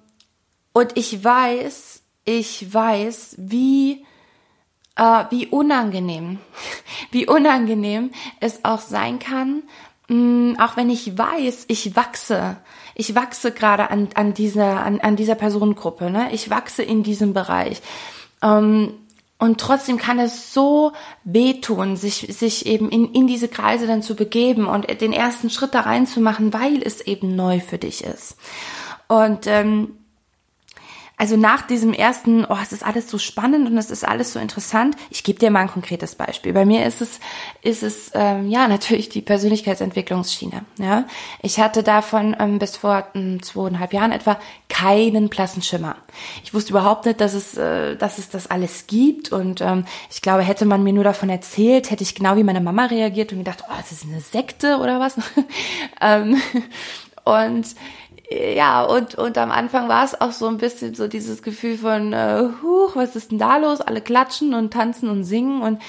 und 0.72 0.96
ich 0.96 1.22
weiß, 1.22 2.02
ich 2.25 2.72
weiß, 2.75 3.36
wie 3.38 4.04
äh, 4.97 5.25
wie 5.31 5.47
unangenehm, 5.47 6.38
wie 7.11 7.26
unangenehm 7.26 8.11
es 8.41 8.65
auch 8.65 8.81
sein 8.81 9.19
kann, 9.19 9.62
mh, 10.09 10.17
mm, 10.17 10.57
auch 10.61 10.76
wenn 10.76 10.91
ich 10.91 11.17
weiß, 11.17 11.67
ich 11.69 11.97
wachse, 11.97 12.57
ich 12.95 13.15
wachse 13.15 13.53
gerade 13.53 13.91
an, 13.91 14.09
an 14.15 14.35
dieser, 14.35 14.83
an, 14.83 15.00
an 15.00 15.17
dieser 15.17 15.35
Personengruppe, 15.35 16.11
ne? 16.11 16.31
Ich 16.33 16.49
wachse 16.49 16.83
in 16.83 17.03
diesem 17.03 17.35
Bereich. 17.35 17.83
Ähm, 18.43 18.95
und 19.38 19.61
trotzdem 19.61 19.99
kann 19.99 20.19
es 20.19 20.55
so 20.55 20.93
wehtun, 21.25 21.97
sich, 21.97 22.26
sich 22.31 22.65
eben 22.65 22.88
in, 22.88 23.12
in 23.12 23.26
diese 23.26 23.49
Kreise 23.49 23.87
dann 23.87 24.00
zu 24.00 24.17
begeben 24.17 24.67
und 24.67 24.88
den 25.03 25.12
ersten 25.12 25.50
Schritt 25.50 25.75
da 25.75 25.81
reinzumachen, 25.81 26.55
weil 26.55 26.83
es 26.83 27.03
eben 27.03 27.37
neu 27.37 27.61
für 27.61 27.76
dich 27.76 28.03
ist. 28.03 28.38
Und 29.09 29.47
ähm, 29.47 29.99
also 31.18 31.37
nach 31.38 31.62
diesem 31.62 31.94
ersten, 31.94 32.44
oh, 32.44 32.58
es 32.62 32.73
ist 32.73 32.85
alles 32.85 33.08
so 33.08 33.16
spannend 33.16 33.66
und 33.66 33.78
es 33.78 33.90
ist 33.90 34.06
alles 34.06 34.35
so 34.35 34.38
interessant. 34.38 34.96
Ich 35.08 35.25
gebe 35.25 35.38
dir 35.38 35.50
mal 35.50 35.61
ein 35.61 35.70
konkretes 35.70 36.14
Beispiel. 36.14 36.52
Bei 36.52 36.66
mir 36.66 36.85
ist 36.85 37.00
es, 37.00 37.20
ist 37.62 37.82
es 37.82 38.11
ähm, 38.12 38.50
ja 38.50 38.68
natürlich 38.68 39.08
die 39.08 39.23
Persönlichkeitsentwicklungsschiene. 39.23 40.66
Ja, 40.78 41.04
ich 41.40 41.58
hatte 41.58 41.82
davon 41.82 42.37
ähm, 42.38 42.58
bis 42.58 42.76
vor 42.76 43.06
ähm, 43.14 43.42
zweieinhalb 43.42 43.94
Jahren 43.94 44.12
etwa 44.12 44.38
keinen 44.68 45.30
blassen 45.30 45.62
Schimmer. 45.62 45.96
Ich 46.44 46.52
wusste 46.52 46.73
überhaupt 46.73 47.06
nicht, 47.06 47.18
dass 47.23 47.32
es, 47.32 47.56
äh, 47.56 47.96
dass 47.96 48.18
es 48.18 48.28
das 48.28 48.50
alles 48.50 48.87
gibt 48.87 49.32
und 49.32 49.62
ähm, 49.62 49.87
ich 50.11 50.20
glaube, 50.20 50.42
hätte 50.42 50.66
man 50.66 50.82
mir 50.82 50.92
nur 50.92 51.04
davon 51.04 51.30
erzählt, 51.30 51.90
hätte 51.90 52.02
ich 52.02 52.14
genau 52.14 52.37
wie 52.37 52.44
meine 52.44 52.61
Mama 52.61 52.85
reagiert 52.87 53.32
und 53.32 53.38
gedacht, 53.38 53.64
oh, 53.66 53.75
das 53.78 53.90
ist 53.90 54.04
eine 54.04 54.20
Sekte 54.20 54.76
oder 54.78 55.00
was. 55.00 55.16
ähm, 56.02 56.42
und 57.25 57.66
ja, 58.30 58.83
und, 58.83 59.14
und 59.14 59.38
am 59.38 59.50
Anfang 59.52 59.88
war 59.88 60.04
es 60.04 60.21
auch 60.21 60.33
so 60.33 60.49
ein 60.49 60.59
bisschen 60.59 60.95
so 60.95 61.06
dieses 61.06 61.42
Gefühl 61.42 61.78
von, 61.78 62.12
äh, 62.12 62.49
huch, 62.62 62.97
was 62.97 63.14
ist 63.14 63.30
denn 63.30 63.38
da 63.38 63.56
los? 63.56 63.80
Alle 63.80 64.00
klatschen 64.00 64.54
und 64.54 64.73
tanzen 64.73 65.09
und 65.09 65.25
singen 65.25 65.62
und 65.62 65.80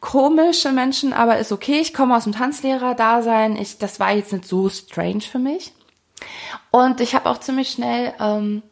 komische 0.00 0.72
Menschen, 0.72 1.12
aber 1.12 1.38
ist 1.38 1.52
okay, 1.52 1.80
ich 1.80 1.94
komme 1.94 2.16
aus 2.16 2.24
dem 2.24 2.32
Tanzlehrer-Dasein. 2.32 3.56
Ich, 3.56 3.78
das 3.78 4.00
war 4.00 4.12
jetzt 4.12 4.32
nicht 4.32 4.46
so 4.46 4.68
strange 4.68 5.20
für 5.20 5.38
mich. 5.38 5.72
Und 6.70 7.00
ich 7.00 7.14
habe 7.14 7.30
auch 7.30 7.38
ziemlich 7.38 7.70
schnell 7.70 8.12
ähm, 8.20 8.62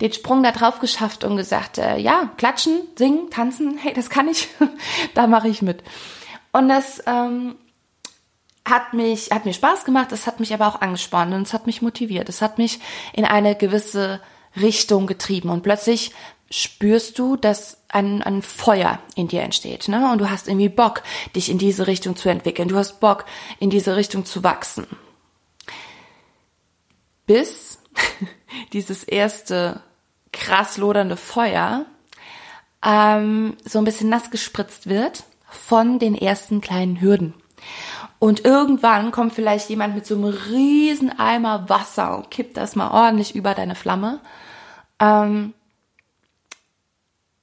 den 0.00 0.12
Sprung 0.12 0.42
da 0.42 0.52
drauf 0.52 0.80
geschafft 0.80 1.24
und 1.24 1.36
gesagt, 1.36 1.78
äh, 1.78 1.98
ja, 1.98 2.30
klatschen, 2.38 2.80
singen, 2.96 3.30
tanzen, 3.30 3.76
hey, 3.76 3.92
das 3.92 4.08
kann 4.08 4.28
ich, 4.28 4.48
da 5.14 5.26
mache 5.26 5.48
ich 5.48 5.60
mit. 5.60 5.82
Und 6.52 6.68
das 6.68 7.02
ähm, 7.06 7.56
hat 8.64 8.92
mich, 8.92 9.30
hat 9.30 9.46
mir 9.46 9.52
Spaß 9.52 9.84
gemacht, 9.84 10.12
es 10.12 10.26
hat 10.26 10.40
mich 10.40 10.52
aber 10.54 10.68
auch 10.68 10.80
angespannt 10.80 11.34
und 11.34 11.42
es 11.42 11.52
hat 11.52 11.66
mich 11.66 11.82
motiviert. 11.82 12.28
Es 12.28 12.42
hat 12.42 12.58
mich 12.58 12.80
in 13.12 13.24
eine 13.24 13.54
gewisse 13.54 14.20
Richtung 14.60 15.06
getrieben 15.06 15.50
und 15.50 15.62
plötzlich 15.62 16.12
spürst 16.50 17.18
du, 17.18 17.36
dass 17.36 17.78
ein, 17.88 18.22
ein 18.22 18.42
Feuer 18.42 18.98
in 19.14 19.28
dir 19.28 19.42
entsteht, 19.42 19.88
ne? 19.88 20.10
Und 20.10 20.18
du 20.18 20.30
hast 20.30 20.48
irgendwie 20.48 20.68
Bock, 20.68 21.02
dich 21.36 21.48
in 21.48 21.58
diese 21.58 21.86
Richtung 21.86 22.16
zu 22.16 22.28
entwickeln. 22.28 22.68
Du 22.68 22.76
hast 22.76 23.00
Bock, 23.00 23.24
in 23.60 23.70
diese 23.70 23.96
Richtung 23.96 24.24
zu 24.24 24.42
wachsen. 24.42 24.86
Bis 27.26 27.78
dieses 28.72 29.04
erste 29.04 29.82
krass 30.32 30.76
lodernde 30.76 31.16
Feuer 31.16 31.86
ähm, 32.84 33.56
so 33.64 33.78
ein 33.78 33.84
bisschen 33.84 34.08
nass 34.08 34.30
gespritzt 34.30 34.88
wird 34.88 35.24
von 35.48 35.98
den 35.98 36.14
ersten 36.14 36.60
kleinen 36.60 37.00
Hürden. 37.00 37.34
Und 38.20 38.44
irgendwann 38.44 39.12
kommt 39.12 39.32
vielleicht 39.32 39.70
jemand 39.70 39.94
mit 39.94 40.06
so 40.06 40.14
einem 40.14 40.24
riesen 40.24 41.18
Eimer 41.18 41.70
Wasser 41.70 42.18
und 42.18 42.30
kippt 42.30 42.58
das 42.58 42.76
mal 42.76 42.90
ordentlich 42.90 43.34
über 43.34 43.54
deine 43.54 43.74
Flamme. 43.74 44.20
Ähm, 45.00 45.54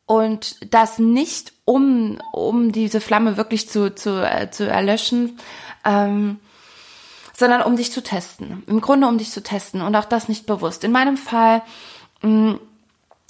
und 0.05 0.71
das 0.71 0.99
nicht, 0.99 1.51
um, 1.65 2.19
um 2.31 2.71
diese 2.71 3.01
Flamme 3.01 3.37
wirklich 3.37 3.67
zu, 3.67 3.93
zu, 3.95 4.23
äh, 4.23 4.51
zu 4.51 4.69
erlöschen, 4.69 5.39
ähm, 5.83 6.39
sondern 7.33 7.63
um 7.63 7.75
dich 7.75 7.91
zu 7.91 8.03
testen. 8.03 8.61
Im 8.67 8.79
Grunde 8.79 9.07
um 9.07 9.17
dich 9.17 9.31
zu 9.31 9.41
testen 9.41 9.81
und 9.81 9.95
auch 9.95 10.05
das 10.05 10.29
nicht 10.29 10.45
bewusst. 10.45 10.83
In 10.83 10.91
meinem 10.91 11.17
Fall 11.17 11.63
mh, 12.21 12.29
mm, 12.29 12.59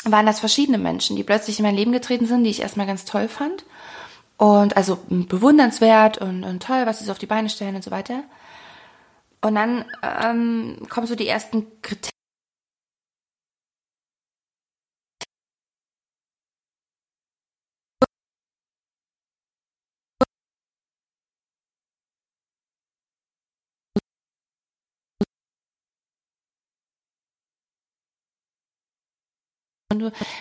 waren 0.04 0.26
das 0.26 0.42
verschiedene 0.42 0.78
Menschen, 0.78 1.16
die 1.16 1.24
plötzlich 1.24 1.60
in 1.60 1.64
mein 1.64 1.76
Leben 1.76 1.94
getreten 1.94 2.26
sind, 2.26 2.44
die 2.44 2.50
ich 2.50 2.62
erstmal 2.62 2.88
ganz 2.88 3.06
toll 3.06 3.30
fand 3.30 3.64
und 4.38 4.78
also 4.78 5.00
bewundernswert 5.10 6.20
und, 6.20 6.44
und 6.44 6.64
toll, 6.64 6.86
was 6.86 7.00
sie 7.00 7.06
so 7.06 7.12
auf 7.12 7.18
die 7.20 7.26
Beine 7.26 7.50
stellen 7.50 7.76
und 7.76 7.84
so 7.84 7.92
weiter. 7.92 8.24
Und 9.42 9.56
dann 9.56 9.86
ähm, 10.04 10.88
kommen 10.90 11.08
so 11.08 11.16
die 11.16 11.28
ersten 11.28 11.82
Kriterien. 11.82 12.12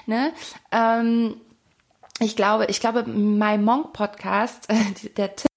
ne, 0.07 0.33
ähm, 0.73 1.41
ich 2.21 2.37
glaube, 2.37 2.67
ich 2.67 2.81
glaube, 2.81 3.05
My 3.05 3.59
Monk 3.59 3.93
Podcast, 3.93 4.69
der 5.17 5.37
Tipp 5.37 5.51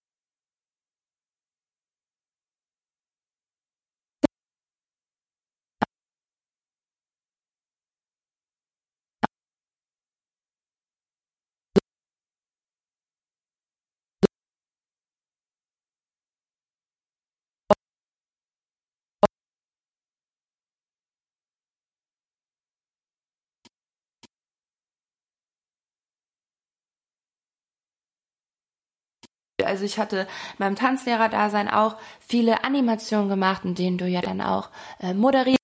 Also 29.70 29.86
ich 29.86 30.00
hatte 30.00 30.28
beim 30.58 30.76
Tanzlehrer-Dasein 30.76 31.70
auch 31.70 31.96
viele 32.20 32.64
Animationen 32.64 33.30
gemacht, 33.30 33.64
in 33.66 33.76
denen 33.76 33.98
du 34.00 34.08
ja 34.08 34.22
dann 34.22 34.42
auch 34.42 34.70
äh, 35.00 35.14
moderierst. 35.14 35.60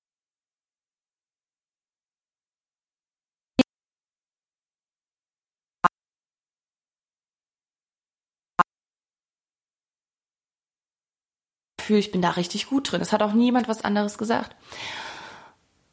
ich 11.88 12.12
bin 12.12 12.22
da 12.22 12.32
richtig 12.32 12.68
gut 12.68 12.92
drin. 12.92 13.02
Es 13.02 13.14
hat 13.14 13.22
auch 13.22 13.34
niemand 13.34 13.68
was 13.68 13.84
anderes 13.84 14.18
gesagt. 14.18 14.56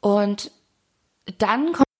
Und 0.01 0.51
dann 1.37 1.71
kommt 1.71 1.92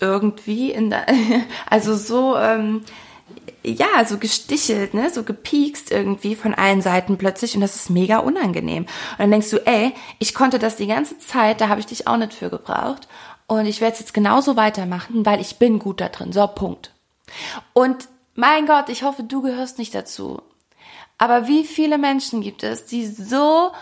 irgendwie 0.00 0.70
in 0.70 0.90
der, 0.90 1.06
also 1.70 1.94
so, 1.94 2.36
ähm, 2.36 2.82
ja, 3.62 4.04
so 4.06 4.18
gestichelt, 4.18 4.94
ne, 4.94 5.10
so 5.10 5.22
gepiekst 5.22 5.90
irgendwie 5.90 6.34
von 6.36 6.54
allen 6.54 6.80
Seiten 6.80 7.18
plötzlich 7.18 7.54
und 7.54 7.60
das 7.60 7.76
ist 7.76 7.90
mega 7.90 8.18
unangenehm. 8.18 8.84
Und 8.84 9.18
dann 9.18 9.30
denkst 9.30 9.50
du, 9.50 9.66
ey, 9.66 9.94
ich 10.18 10.34
konnte 10.34 10.58
das 10.58 10.76
die 10.76 10.86
ganze 10.86 11.18
Zeit, 11.18 11.60
da 11.60 11.68
habe 11.68 11.80
ich 11.80 11.86
dich 11.86 12.06
auch 12.06 12.16
nicht 12.16 12.34
für 12.34 12.50
gebraucht. 12.50 13.08
und 13.46 13.66
ich 13.66 13.80
werde 13.80 13.94
es 13.94 14.00
jetzt 14.00 14.14
genauso 14.14 14.56
weitermachen, 14.56 15.24
weil 15.24 15.40
ich 15.40 15.56
bin 15.56 15.78
gut 15.78 16.00
da 16.00 16.08
drin. 16.08 16.32
So, 16.32 16.46
Punkt. 16.46 16.92
Und 17.72 18.08
mein 18.34 18.66
Gott, 18.66 18.88
ich 18.88 19.02
hoffe, 19.02 19.22
du 19.22 19.42
gehörst 19.42 19.78
nicht 19.78 19.94
dazu. 19.94 20.42
Aber 21.18 21.48
wie 21.48 21.64
viele 21.64 21.98
Menschen 21.98 22.40
gibt 22.40 22.62
es, 22.62 22.86
die 22.86 23.06
so 23.06 23.72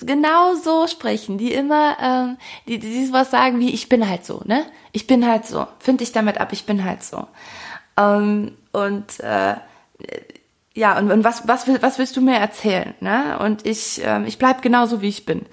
genau 0.00 0.54
so 0.54 0.86
sprechen, 0.86 1.38
die 1.38 1.52
immer, 1.52 1.96
ähm, 2.00 2.36
die, 2.66 2.78
die 2.78 3.12
was 3.12 3.30
sagen 3.30 3.60
wie, 3.60 3.70
ich 3.70 3.88
bin 3.88 4.08
halt 4.08 4.24
so, 4.24 4.42
ne? 4.44 4.64
Ich 4.92 5.06
bin 5.06 5.26
halt 5.26 5.46
so. 5.46 5.66
Find 5.78 6.00
dich 6.00 6.12
damit 6.12 6.38
ab, 6.38 6.52
ich 6.52 6.66
bin 6.66 6.84
halt 6.84 7.02
so. 7.02 7.26
Ähm, 7.96 8.56
und 8.72 9.20
äh, 9.20 9.56
ja, 10.74 10.98
und, 10.98 11.10
und 11.10 11.24
was, 11.24 11.46
was, 11.46 11.66
will, 11.66 11.82
was 11.82 11.98
willst 11.98 12.16
du 12.16 12.20
mir 12.20 12.36
erzählen? 12.36 12.94
Ne? 13.00 13.38
Und 13.40 13.66
ich, 13.66 14.00
ähm, 14.04 14.24
ich 14.26 14.38
bleib 14.38 14.62
genauso, 14.62 15.02
wie 15.02 15.08
ich 15.08 15.26
bin. 15.26 15.46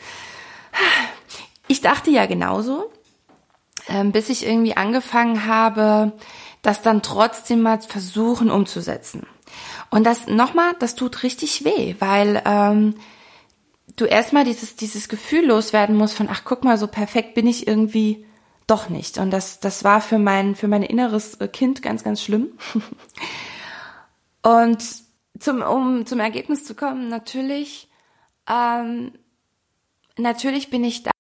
Ich 1.67 1.81
dachte 1.81 2.09
ja 2.09 2.25
genauso, 2.25 2.89
ähm, 3.89 4.11
bis 4.11 4.29
ich 4.29 4.45
irgendwie 4.45 4.77
angefangen 4.77 5.45
habe, 5.45 6.13
das 6.61 6.81
dann 6.81 7.01
trotzdem 7.01 7.61
mal 7.61 7.81
versuchen 7.81 8.49
umzusetzen. 8.49 9.25
Und 9.89 10.03
das 10.05 10.27
nochmal, 10.27 10.73
das 10.79 10.95
tut 10.95 11.23
richtig 11.23 11.65
weh, 11.65 11.95
weil 11.99 12.41
ähm, 12.45 12.95
du 13.95 14.05
erstmal 14.05 14.43
dieses, 14.43 14.75
dieses 14.75 15.09
Gefühl 15.09 15.45
loswerden 15.45 15.95
musst 15.95 16.15
von, 16.15 16.29
ach 16.29 16.43
guck 16.45 16.63
mal, 16.63 16.77
so 16.77 16.87
perfekt 16.87 17.33
bin 17.33 17.47
ich 17.47 17.67
irgendwie 17.67 18.25
doch 18.67 18.89
nicht. 18.89 19.17
Und 19.17 19.31
das, 19.31 19.59
das 19.59 19.83
war 19.83 20.01
für 20.01 20.19
mein, 20.19 20.55
für 20.55 20.67
mein 20.67 20.83
inneres 20.83 21.37
Kind 21.51 21.81
ganz, 21.81 22.03
ganz 22.03 22.21
schlimm. 22.21 22.51
Und 24.41 24.83
zum, 25.39 25.61
um 25.61 26.05
zum 26.05 26.19
Ergebnis 26.19 26.65
zu 26.65 26.75
kommen, 26.75 27.07
natürlich, 27.07 27.89
ähm, 28.49 29.11
natürlich 30.17 30.69
bin 30.69 30.83
ich 30.83 31.03
da 31.03 31.11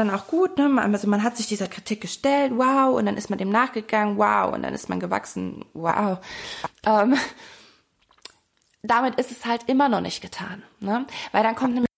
dann 0.00 0.10
auch 0.10 0.26
gut, 0.26 0.58
ne? 0.58 0.70
Also 0.80 1.08
man 1.08 1.22
hat 1.22 1.36
sich 1.36 1.46
dieser 1.46 1.68
Kritik 1.68 2.00
gestellt, 2.00 2.52
wow, 2.54 2.96
und 2.96 3.06
dann 3.06 3.16
ist 3.16 3.30
man 3.30 3.38
dem 3.38 3.50
nachgegangen, 3.50 4.16
wow, 4.18 4.52
und 4.52 4.62
dann 4.62 4.74
ist 4.74 4.88
man 4.88 5.00
gewachsen, 5.00 5.64
wow. 5.74 6.18
Ähm, 6.84 7.16
damit 8.82 9.16
ist 9.16 9.30
es 9.30 9.44
halt 9.44 9.64
immer 9.68 9.88
noch 9.88 10.00
nicht 10.00 10.22
getan, 10.22 10.62
ne? 10.80 11.06
Weil 11.32 11.42
dann 11.42 11.54
kommt 11.54 11.74
nämlich 11.74 11.89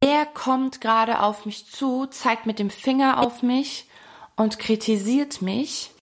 er 0.00 0.26
kommt 0.26 0.80
gerade 0.80 1.20
auf 1.20 1.46
mich 1.46 1.66
zu, 1.66 2.06
zeigt 2.06 2.46
mit 2.46 2.58
dem 2.58 2.70
Finger 2.70 3.20
auf 3.20 3.42
mich 3.42 3.88
und 4.36 4.58
kritisiert 4.58 5.42
mich. 5.42 5.92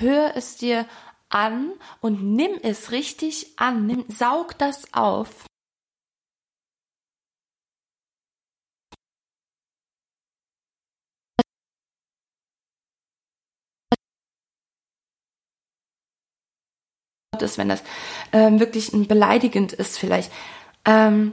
Hör 0.00 0.36
es 0.36 0.56
dir 0.56 0.86
an 1.28 1.72
und 2.00 2.22
nimm 2.22 2.58
es 2.62 2.92
richtig 2.92 3.58
an, 3.58 3.86
nimm, 3.86 4.04
saug 4.08 4.56
das 4.58 4.94
auf. 4.94 5.47
Ist, 17.42 17.58
wenn 17.58 17.68
das 17.68 17.82
ähm, 18.32 18.60
wirklich 18.60 18.92
ein 18.92 19.06
beleidigend 19.06 19.72
ist 19.72 19.98
vielleicht. 19.98 20.30
Ähm, 20.84 21.32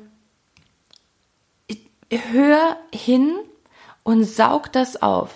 hör 2.12 2.78
hin 2.94 3.36
und 4.04 4.24
saug 4.24 4.72
das 4.72 5.02
auf. 5.02 5.32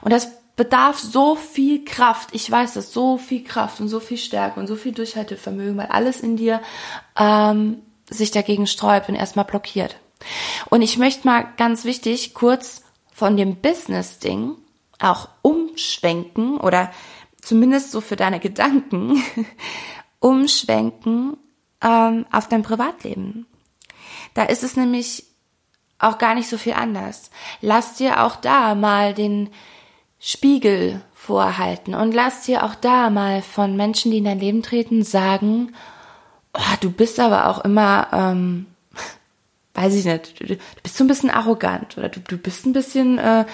Und 0.00 0.12
das 0.12 0.28
bedarf 0.56 0.98
so 0.98 1.36
viel 1.36 1.84
Kraft. 1.84 2.30
Ich 2.32 2.50
weiß 2.50 2.74
das, 2.74 2.92
so 2.92 3.18
viel 3.18 3.44
Kraft 3.44 3.80
und 3.80 3.88
so 3.88 4.00
viel 4.00 4.16
Stärke 4.16 4.58
und 4.58 4.66
so 4.66 4.74
viel 4.74 4.92
Durchhaltevermögen, 4.92 5.76
weil 5.76 5.86
alles 5.86 6.20
in 6.20 6.36
dir 6.36 6.60
ähm, 7.18 7.82
sich 8.08 8.30
dagegen 8.30 8.66
sträubt 8.66 9.08
und 9.08 9.14
erstmal 9.14 9.44
blockiert. 9.44 9.96
Und 10.70 10.82
ich 10.82 10.96
möchte 10.96 11.26
mal 11.26 11.46
ganz 11.56 11.84
wichtig 11.84 12.34
kurz 12.34 12.82
von 13.12 13.36
dem 13.36 13.56
Business-Ding 13.56 14.56
auch 14.98 15.28
umschwenken 15.42 16.58
oder 16.58 16.90
zumindest 17.46 17.92
so 17.92 18.00
für 18.00 18.16
deine 18.16 18.40
Gedanken, 18.40 19.22
umschwenken 20.18 21.36
ähm, 21.80 22.26
auf 22.32 22.48
dein 22.48 22.62
Privatleben. 22.62 23.46
Da 24.34 24.44
ist 24.44 24.64
es 24.64 24.76
nämlich 24.76 25.24
auch 25.98 26.18
gar 26.18 26.34
nicht 26.34 26.48
so 26.48 26.58
viel 26.58 26.72
anders. 26.72 27.30
Lass 27.60 27.94
dir 27.94 28.24
auch 28.24 28.36
da 28.36 28.74
mal 28.74 29.14
den 29.14 29.50
Spiegel 30.18 31.00
vorhalten 31.14 31.94
und 31.94 32.12
lass 32.12 32.42
dir 32.42 32.64
auch 32.64 32.74
da 32.74 33.10
mal 33.10 33.42
von 33.42 33.76
Menschen, 33.76 34.10
die 34.10 34.18
in 34.18 34.24
dein 34.24 34.40
Leben 34.40 34.62
treten, 34.62 35.04
sagen, 35.04 35.72
oh, 36.52 36.76
du 36.80 36.90
bist 36.90 37.20
aber 37.20 37.46
auch 37.46 37.64
immer, 37.64 38.08
ähm, 38.12 38.66
weiß 39.74 39.94
ich 39.94 40.04
nicht, 40.04 40.40
du, 40.40 40.56
bist 40.82 40.96
so 40.96 41.04
ein 41.04 41.08
bisschen 41.08 41.30
arrogant 41.30 41.96
oder 41.96 42.08
du, 42.08 42.18
du 42.20 42.38
bist 42.38 42.66
ein 42.66 42.72
bisschen 42.72 43.18
äh, 43.18 43.44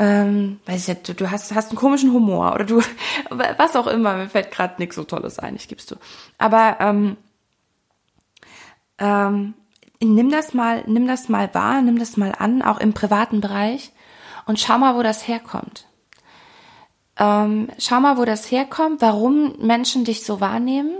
ähm, 0.00 0.60
weiß 0.64 0.80
ich 0.80 0.88
nicht, 0.88 1.08
du, 1.10 1.14
du 1.14 1.30
hast, 1.30 1.54
hast 1.54 1.68
einen 1.68 1.78
komischen 1.78 2.14
Humor 2.14 2.54
oder 2.54 2.64
du, 2.64 2.80
was 3.30 3.76
auch 3.76 3.86
immer, 3.86 4.16
mir 4.16 4.30
fällt 4.30 4.50
gerade 4.50 4.76
nichts 4.78 4.96
so 4.96 5.04
Tolles 5.04 5.38
ein, 5.38 5.56
ich 5.56 5.68
gib's 5.68 5.84
du. 5.84 5.96
Aber 6.38 6.78
ähm, 6.80 7.18
ähm, 8.96 9.52
nimm 10.02 10.30
das 10.30 10.54
mal, 10.54 10.84
nimm 10.86 11.06
das 11.06 11.28
mal 11.28 11.52
wahr, 11.52 11.82
nimm 11.82 11.98
das 11.98 12.16
mal 12.16 12.34
an, 12.36 12.62
auch 12.62 12.78
im 12.78 12.94
privaten 12.94 13.42
Bereich 13.42 13.92
und 14.46 14.58
schau 14.58 14.78
mal, 14.78 14.96
wo 14.96 15.02
das 15.02 15.28
herkommt. 15.28 15.86
Ähm, 17.18 17.68
schau 17.78 18.00
mal, 18.00 18.16
wo 18.16 18.24
das 18.24 18.50
herkommt, 18.50 19.02
warum 19.02 19.54
Menschen 19.58 20.04
dich 20.04 20.24
so 20.24 20.40
wahrnehmen 20.40 20.94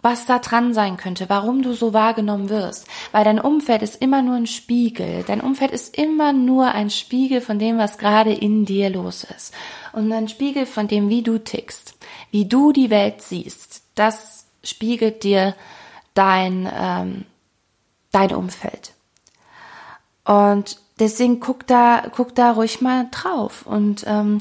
was 0.00 0.26
da 0.26 0.38
dran 0.38 0.74
sein 0.74 0.96
könnte, 0.96 1.28
warum 1.28 1.62
du 1.62 1.72
so 1.72 1.92
wahrgenommen 1.92 2.48
wirst. 2.50 2.86
Weil 3.10 3.24
dein 3.24 3.40
Umfeld 3.40 3.82
ist 3.82 4.00
immer 4.00 4.22
nur 4.22 4.36
ein 4.36 4.46
Spiegel. 4.46 5.24
Dein 5.26 5.40
Umfeld 5.40 5.72
ist 5.72 5.98
immer 5.98 6.32
nur 6.32 6.68
ein 6.68 6.90
Spiegel 6.90 7.40
von 7.40 7.58
dem, 7.58 7.78
was 7.78 7.98
gerade 7.98 8.32
in 8.32 8.64
dir 8.64 8.90
los 8.90 9.24
ist. 9.24 9.52
Und 9.92 10.12
ein 10.12 10.28
Spiegel 10.28 10.66
von 10.66 10.86
dem, 10.86 11.08
wie 11.08 11.22
du 11.22 11.38
tickst, 11.38 11.98
wie 12.30 12.46
du 12.46 12.72
die 12.72 12.90
Welt 12.90 13.22
siehst. 13.22 13.82
Das 13.96 14.46
spiegelt 14.62 15.24
dir 15.24 15.56
dein, 16.14 16.70
ähm, 16.72 17.24
dein 18.12 18.32
Umfeld. 18.34 18.92
Und 20.24 20.78
deswegen 21.00 21.40
guck 21.40 21.66
da, 21.66 22.04
guck 22.14 22.36
da 22.36 22.52
ruhig 22.52 22.80
mal 22.80 23.08
drauf 23.10 23.66
und 23.66 24.04
ähm, 24.06 24.40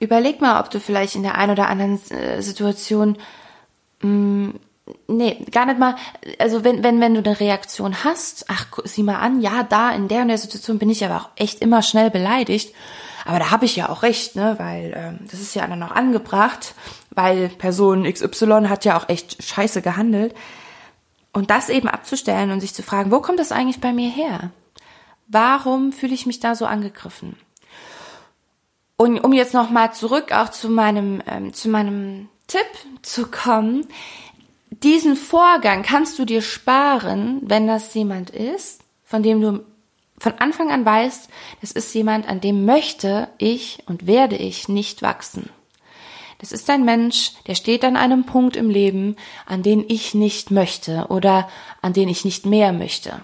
überleg 0.00 0.40
mal, 0.40 0.60
ob 0.60 0.68
du 0.70 0.80
vielleicht 0.80 1.14
in 1.14 1.22
der 1.22 1.36
einen 1.36 1.52
oder 1.52 1.68
anderen 1.68 1.98
äh, 2.10 2.42
Situation 2.42 3.16
mh, 4.02 4.08
mm, 4.08 4.60
nee, 5.06 5.44
gar 5.50 5.66
nicht 5.66 5.78
mal, 5.78 5.96
also 6.38 6.64
wenn, 6.64 6.82
wenn, 6.82 7.00
wenn 7.00 7.14
du 7.14 7.20
eine 7.20 7.40
Reaktion 7.40 8.04
hast, 8.04 8.46
ach, 8.48 8.66
sieh 8.84 9.02
mal 9.02 9.18
an, 9.18 9.40
ja, 9.40 9.62
da 9.62 9.90
in 9.90 10.08
der 10.08 10.22
und 10.22 10.28
der 10.28 10.38
Situation 10.38 10.78
bin 10.78 10.90
ich 10.90 11.04
aber 11.04 11.16
auch 11.16 11.28
echt 11.36 11.60
immer 11.60 11.82
schnell 11.82 12.10
beleidigt. 12.10 12.74
Aber 13.24 13.38
da 13.38 13.50
habe 13.50 13.66
ich 13.66 13.76
ja 13.76 13.88
auch 13.88 14.02
recht, 14.02 14.36
ne, 14.36 14.54
weil 14.58 14.94
ähm, 14.96 15.18
das 15.30 15.40
ist 15.40 15.54
ja 15.54 15.66
dann 15.66 15.78
noch 15.78 15.90
angebracht, 15.90 16.74
weil 17.10 17.48
Person 17.48 18.10
XY 18.10 18.68
hat 18.68 18.84
ja 18.84 18.98
auch 18.98 19.08
echt 19.08 19.42
scheiße 19.42 19.82
gehandelt. 19.82 20.34
Und 21.32 21.50
das 21.50 21.68
eben 21.68 21.88
abzustellen 21.88 22.50
und 22.50 22.60
sich 22.60 22.74
zu 22.74 22.82
fragen, 22.82 23.10
wo 23.10 23.20
kommt 23.20 23.38
das 23.38 23.52
eigentlich 23.52 23.80
bei 23.80 23.92
mir 23.92 24.08
her? 24.08 24.50
Warum 25.26 25.92
fühle 25.92 26.14
ich 26.14 26.26
mich 26.26 26.40
da 26.40 26.54
so 26.54 26.64
angegriffen? 26.64 27.36
Und 28.96 29.20
um 29.20 29.32
jetzt 29.32 29.54
nochmal 29.54 29.92
zurück 29.92 30.32
auch 30.32 30.48
zu 30.48 30.70
meinem, 30.70 31.22
ähm, 31.30 31.52
zu 31.52 31.68
meinem 31.68 32.28
Tipp 32.48 32.66
zu 33.02 33.30
kommen, 33.30 33.86
diesen 34.70 35.16
Vorgang 35.16 35.82
kannst 35.82 36.18
du 36.18 36.24
dir 36.24 36.42
sparen, 36.42 37.40
wenn 37.42 37.66
das 37.66 37.92
jemand 37.94 38.30
ist, 38.30 38.82
von 39.04 39.22
dem 39.22 39.40
du 39.40 39.64
von 40.18 40.34
Anfang 40.38 40.70
an 40.70 40.84
weißt, 40.84 41.28
das 41.60 41.72
ist 41.72 41.94
jemand, 41.94 42.28
an 42.28 42.40
dem 42.40 42.64
möchte 42.64 43.28
ich 43.38 43.78
und 43.86 44.06
werde 44.06 44.36
ich 44.36 44.68
nicht 44.68 45.02
wachsen. 45.02 45.48
Das 46.38 46.52
ist 46.52 46.68
ein 46.70 46.84
Mensch, 46.84 47.32
der 47.46 47.54
steht 47.54 47.84
an 47.84 47.96
einem 47.96 48.24
Punkt 48.24 48.56
im 48.56 48.70
Leben, 48.70 49.16
an 49.46 49.62
den 49.62 49.84
ich 49.88 50.14
nicht 50.14 50.50
möchte 50.50 51.06
oder 51.08 51.48
an 51.82 51.92
den 51.92 52.08
ich 52.08 52.24
nicht 52.24 52.46
mehr 52.46 52.72
möchte. 52.72 53.20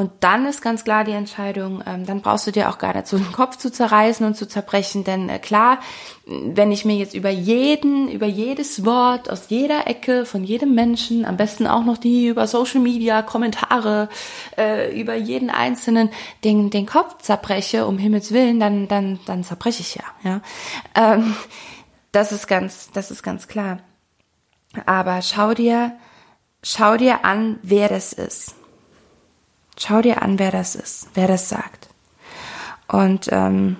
Und 0.00 0.12
dann 0.20 0.46
ist 0.46 0.62
ganz 0.62 0.84
klar 0.84 1.04
die 1.04 1.12
Entscheidung, 1.12 1.82
ähm, 1.86 2.06
dann 2.06 2.22
brauchst 2.22 2.46
du 2.46 2.52
dir 2.52 2.70
auch 2.70 2.78
gar 2.78 2.94
nicht 2.94 3.06
so 3.06 3.18
den 3.18 3.32
Kopf 3.32 3.56
zu 3.58 3.70
zerreißen 3.70 4.24
und 4.24 4.34
zu 4.34 4.48
zerbrechen, 4.48 5.04
denn 5.04 5.28
äh, 5.28 5.38
klar, 5.38 5.78
wenn 6.24 6.72
ich 6.72 6.86
mir 6.86 6.96
jetzt 6.96 7.12
über 7.12 7.28
jeden, 7.28 8.08
über 8.08 8.24
jedes 8.24 8.86
Wort 8.86 9.28
aus 9.28 9.50
jeder 9.50 9.88
Ecke 9.88 10.24
von 10.24 10.42
jedem 10.42 10.74
Menschen, 10.74 11.26
am 11.26 11.36
besten 11.36 11.66
auch 11.66 11.84
noch 11.84 11.98
die 11.98 12.28
über 12.28 12.46
Social 12.46 12.80
Media, 12.80 13.20
Kommentare, 13.20 14.08
äh, 14.56 14.98
über 14.98 15.16
jeden 15.16 15.50
einzelnen 15.50 16.08
den, 16.44 16.70
den 16.70 16.86
Kopf 16.86 17.18
zerbreche, 17.18 17.86
um 17.86 17.98
Himmels 17.98 18.32
Willen, 18.32 18.58
dann, 18.58 18.88
dann, 18.88 19.20
dann 19.26 19.44
zerbreche 19.44 19.82
ich 19.82 19.96
ja, 19.96 20.04
ja. 20.22 20.40
Ähm, 20.94 21.36
das 22.10 22.32
ist 22.32 22.46
ganz, 22.46 22.90
das 22.94 23.10
ist 23.10 23.22
ganz 23.22 23.48
klar. 23.48 23.80
Aber 24.86 25.20
schau 25.20 25.52
dir, 25.52 25.92
schau 26.62 26.96
dir 26.96 27.22
an, 27.26 27.58
wer 27.62 27.90
das 27.90 28.14
ist 28.14 28.54
Schau 29.82 30.02
dir 30.02 30.20
an, 30.20 30.38
wer 30.38 30.50
das 30.50 30.74
ist, 30.74 31.08
wer 31.14 31.26
das 31.26 31.48
sagt. 31.48 31.88
Und 32.86 33.28
ähm, 33.32 33.76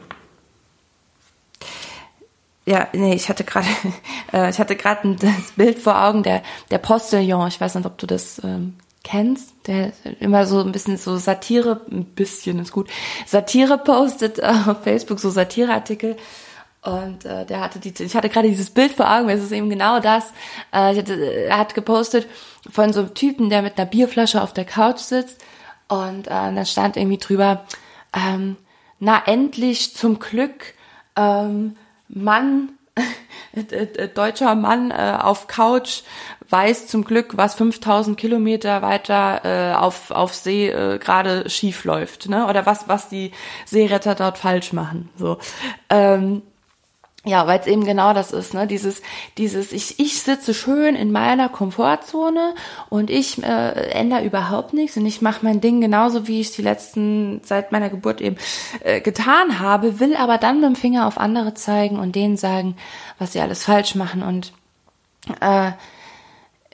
ja, 2.65 2.89
nee, 2.95 3.15
ich 3.15 3.29
hatte 3.29 3.45
gerade, 3.45 3.67
äh, 4.33 4.49
ich 4.49 4.59
hatte 4.59 4.77
gerade 4.77 5.17
das 5.17 5.53
Bild 5.57 5.79
vor 5.79 6.03
Augen 6.03 6.23
der 6.23 6.43
der 6.71 6.79
Postillon. 6.79 7.49
Ich 7.49 7.61
weiß 7.61 7.75
nicht, 7.75 7.87
ob 7.87 7.99
du 7.99 8.07
das 8.07 8.41
ähm, 8.43 8.77
kennst, 9.05 9.53
der 9.67 9.93
immer 10.21 10.47
so 10.47 10.61
ein 10.61 10.73
bisschen 10.73 10.97
so 10.97 11.17
Satire, 11.19 11.83
ein 11.91 12.07
bisschen 12.07 12.59
ist 12.61 12.73
gut, 12.73 12.89
Satire 13.27 13.77
postet 13.77 14.39
äh, 14.39 14.55
auf 14.69 14.83
Facebook, 14.85 15.21
so 15.21 15.29
Satireartikel. 15.29 16.17
Und 16.83 17.27
äh, 17.27 17.45
der 17.45 17.61
hatte 17.61 17.79
die, 17.79 17.93
ich 18.03 18.17
hatte 18.17 18.31
gerade 18.31 18.49
dieses 18.49 18.71
Bild 18.71 18.93
vor 18.93 19.11
Augen, 19.11 19.29
es 19.29 19.43
ist 19.43 19.53
eben 19.53 19.69
genau 19.69 20.01
das. 20.01 20.25
Äh, 20.73 20.97
hatte, 20.97 21.15
er 21.15 21.59
hat 21.59 21.75
gepostet 21.75 22.27
von 22.71 22.95
so 22.95 23.01
einem 23.01 23.13
Typen, 23.13 23.51
der 23.51 23.61
mit 23.61 23.77
einer 23.77 23.85
Bierflasche 23.87 24.41
auf 24.41 24.55
der 24.55 24.65
Couch 24.65 24.99
sitzt 24.99 25.43
und 25.91 26.29
äh, 26.29 26.31
dann 26.31 26.67
stand 26.67 26.97
irgendwie 26.97 27.19
drüber, 27.19 27.65
ähm, 28.15 28.57
na 28.99 29.23
endlich 29.27 29.95
zum 29.95 30.19
Glück, 30.19 30.75
ähm, 31.17 31.77
Mann, 32.09 32.71
deutscher 34.15 34.55
Mann 34.55 34.91
äh, 34.91 35.19
auf 35.21 35.47
Couch 35.47 36.03
weiß 36.49 36.89
zum 36.89 37.05
Glück, 37.05 37.37
was 37.37 37.55
5000 37.55 38.17
Kilometer 38.17 38.83
weiter 38.83 39.41
äh, 39.45 39.75
auf, 39.75 40.11
auf 40.11 40.35
See 40.35 40.69
äh, 40.69 40.99
gerade 40.99 41.49
schief 41.49 41.85
läuft, 41.85 42.29
ne? 42.29 42.47
Oder 42.47 42.67
was, 42.67 42.89
was 42.89 43.09
die 43.09 43.33
Seeretter 43.67 44.15
dort 44.15 44.39
falsch 44.39 44.73
machen. 44.73 45.11
So. 45.17 45.39
Ähm, 45.89 46.43
ja, 47.27 47.47
weil 47.47 47.61
es 47.61 47.67
eben 47.67 47.85
genau 47.85 48.15
das 48.15 48.33
ist, 48.33 48.55
ne? 48.55 48.67
Dieses, 48.67 49.03
dieses, 49.37 49.73
ich, 49.73 50.01
ich 50.01 50.23
sitze 50.23 50.55
schön 50.55 50.95
in 50.95 51.13
meiner 51.13 51.51
Komfortzone 51.51 52.55
und 52.89 53.11
ich 53.11 53.43
äh, 53.43 53.91
ändere 53.91 54.25
überhaupt 54.25 54.73
nichts 54.73 54.97
und 54.97 55.05
ich 55.05 55.21
mache 55.21 55.45
mein 55.45 55.61
Ding 55.61 55.83
genauso, 55.83 56.27
wie 56.29 56.41
ich 56.41 56.53
die 56.53 56.63
letzten 56.63 57.43
seit 57.45 57.73
meiner 57.73 57.91
Geburt 57.91 58.23
eben 58.23 58.37
äh, 58.83 59.03
getan 59.03 59.61
habe, 59.61 60.01
will 60.01 60.17
aber 60.17 60.39
dann 60.39 60.61
mit 60.61 60.71
dem 60.71 60.77
Finger 60.77 61.07
auf 61.07 61.19
andere 61.19 61.53
zeigen 61.53 61.99
und 61.99 62.17
denen 62.17 62.39
sagen, 62.39 62.77
was 63.19 63.35
sie 63.35 63.41
alles 63.41 63.65
falsch 63.65 63.95
machen 63.95 64.23
und 64.23 64.55
äh, 65.43 65.73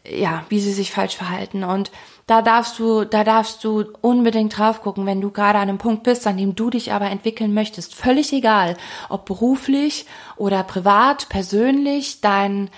ja, 0.09 0.45
wie 0.49 0.61
sie 0.61 0.73
sich 0.73 0.93
falsch 0.93 1.17
verhalten 1.17 1.65
und 1.65 1.91
da 2.27 2.43
darfst 2.43 2.79
du, 2.81 3.05
da 3.05 3.23
darfst 3.23 3.63
du 3.63 3.85
unbedingt 4.01 4.59
drauf 4.59 4.83
gucken, 4.83 5.07
wenn 5.07 5.21
du 5.21 5.31
gerade 5.31 5.59
an 5.59 5.69
einem 5.69 5.79
Punkt 5.79 6.03
bist, 6.03 6.27
an 6.27 6.37
dem 6.37 6.57
du 6.57 6.71
dich 6.71 6.93
aber 6.93 7.09
entwickeln 7.09 7.55
möchtest. 7.55 7.95
Völlig 7.95 8.33
egal, 8.33 8.77
ob 9.09 9.27
beruflich 9.27 10.07
oder 10.37 10.65
privat, 10.65 11.29
persönlich, 11.29 12.21
dein, 12.21 12.69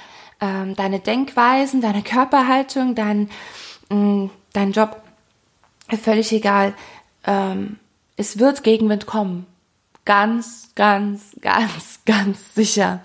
ähm, 0.42 0.76
deine 0.76 1.00
Denkweisen, 1.00 1.80
deine 1.80 2.02
Körperhaltung, 2.02 2.94
dein, 2.94 3.30
mh, 3.88 3.96
mm, 3.96 4.30
dein 4.52 4.72
Job, 4.72 5.02
völlig 6.02 6.30
egal. 6.32 6.74
Ähm, 7.26 7.78
es 8.16 8.38
wird 8.38 8.62
Gegenwind 8.62 9.06
kommen. 9.06 9.46
Ganz, 10.04 10.72
ganz, 10.74 11.36
ganz, 11.40 12.00
ganz 12.04 12.54
sicher. 12.54 13.00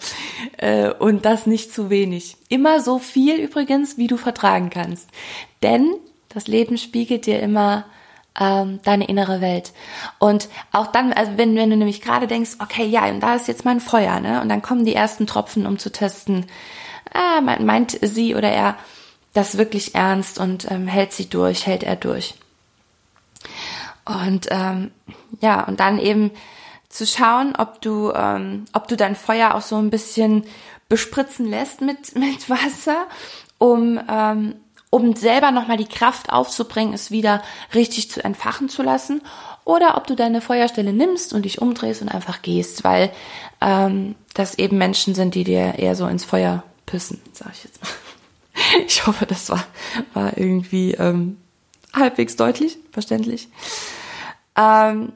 Äh, 0.57 0.89
und 0.91 1.23
das 1.23 1.47
nicht 1.47 1.73
zu 1.73 1.89
wenig. 1.89 2.35
Immer 2.49 2.81
so 2.81 2.99
viel 2.99 3.35
übrigens, 3.35 3.97
wie 3.97 4.07
du 4.07 4.17
vertragen 4.17 4.69
kannst. 4.69 5.09
Denn 5.61 5.95
das 6.33 6.47
Leben 6.47 6.77
spiegelt 6.77 7.25
dir 7.25 7.39
immer 7.39 7.85
ähm, 8.39 8.79
deine 8.83 9.07
innere 9.07 9.41
Welt. 9.41 9.73
Und 10.19 10.49
auch 10.71 10.87
dann, 10.87 11.13
also 11.13 11.33
wenn, 11.37 11.55
wenn 11.55 11.69
du 11.69 11.77
nämlich 11.77 12.01
gerade 12.01 12.27
denkst, 12.27 12.51
okay, 12.59 12.85
ja, 12.85 13.05
und 13.05 13.19
da 13.19 13.35
ist 13.35 13.47
jetzt 13.47 13.65
mein 13.65 13.79
Feuer, 13.79 14.19
ne? 14.19 14.41
Und 14.41 14.49
dann 14.49 14.61
kommen 14.61 14.85
die 14.85 14.95
ersten 14.95 15.27
Tropfen, 15.27 15.67
um 15.67 15.77
zu 15.77 15.91
testen, 15.91 16.47
ah, 17.13 17.41
meint 17.41 17.97
sie 18.01 18.35
oder 18.35 18.49
er 18.49 18.75
das 19.33 19.57
wirklich 19.57 19.95
ernst 19.95 20.39
und 20.39 20.69
ähm, 20.71 20.87
hält 20.87 21.13
sie 21.13 21.29
durch, 21.29 21.65
hält 21.65 21.83
er 21.83 21.95
durch. 21.95 22.35
Und 24.05 24.47
ähm, 24.51 24.91
ja, 25.41 25.63
und 25.63 25.79
dann 25.79 25.99
eben 25.99 26.31
zu 26.89 27.07
schauen, 27.07 27.55
ob 27.57 27.81
du, 27.81 28.11
ähm, 28.11 28.65
ob 28.73 28.87
du 28.87 28.95
dein 28.95 29.15
Feuer 29.15 29.55
auch 29.55 29.61
so 29.61 29.77
ein 29.77 29.89
bisschen 29.89 30.45
bespritzen 30.89 31.47
lässt 31.47 31.81
mit, 31.81 32.15
mit 32.15 32.49
Wasser, 32.49 33.07
um, 33.57 33.99
ähm, 34.09 34.55
um 34.93 35.15
selber 35.15 35.49
nochmal 35.49 35.77
die 35.77 35.87
Kraft 35.87 36.31
aufzubringen, 36.31 36.93
es 36.93 37.09
wieder 37.09 37.41
richtig 37.73 38.11
zu 38.11 38.23
entfachen 38.23 38.69
zu 38.69 38.83
lassen. 38.83 39.23
Oder 39.65 39.97
ob 39.97 40.05
du 40.05 40.15
deine 40.15 40.39
Feuerstelle 40.39 40.93
nimmst 40.93 41.33
und 41.33 41.45
dich 41.45 41.59
umdrehst 41.59 42.03
und 42.03 42.09
einfach 42.09 42.43
gehst, 42.43 42.83
weil 42.83 43.11
ähm, 43.59 44.13
das 44.35 44.59
eben 44.59 44.77
Menschen 44.77 45.15
sind, 45.15 45.33
die 45.33 45.45
dir 45.45 45.79
eher 45.79 45.95
so 45.95 46.05
ins 46.05 46.23
Feuer 46.23 46.63
pissen, 46.85 47.19
sag 47.31 47.53
ich 47.53 47.63
jetzt 47.63 47.81
mal. 47.81 47.89
Ich 48.85 49.07
hoffe, 49.07 49.25
das 49.25 49.49
war, 49.49 49.65
war 50.13 50.37
irgendwie 50.37 50.91
ähm, 50.91 51.37
halbwegs 51.91 52.35
deutlich, 52.35 52.77
verständlich. 52.91 53.49
Ähm, 54.55 55.11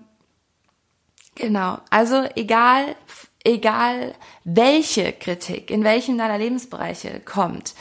genau, 1.35 1.77
also 1.91 2.23
egal, 2.35 2.95
egal 3.43 4.15
welche 4.43 5.13
Kritik 5.13 5.69
in 5.69 5.83
welchem 5.83 6.17
deiner 6.17 6.39
Lebensbereiche 6.39 7.21
kommt, 7.23 7.75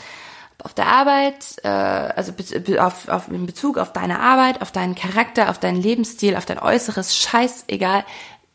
auf 0.63 0.73
der 0.73 0.87
Arbeit, 0.87 1.57
äh, 1.63 1.67
also 1.67 2.33
auf, 2.79 3.07
auf, 3.07 3.27
in 3.29 3.45
Bezug 3.45 3.77
auf 3.77 3.93
deine 3.93 4.19
Arbeit, 4.19 4.61
auf 4.61 4.71
deinen 4.71 4.95
Charakter, 4.95 5.49
auf 5.49 5.59
deinen 5.59 5.81
Lebensstil, 5.81 6.35
auf 6.35 6.45
dein 6.45 6.59
Äußeres, 6.59 7.15
scheißegal. 7.15 8.03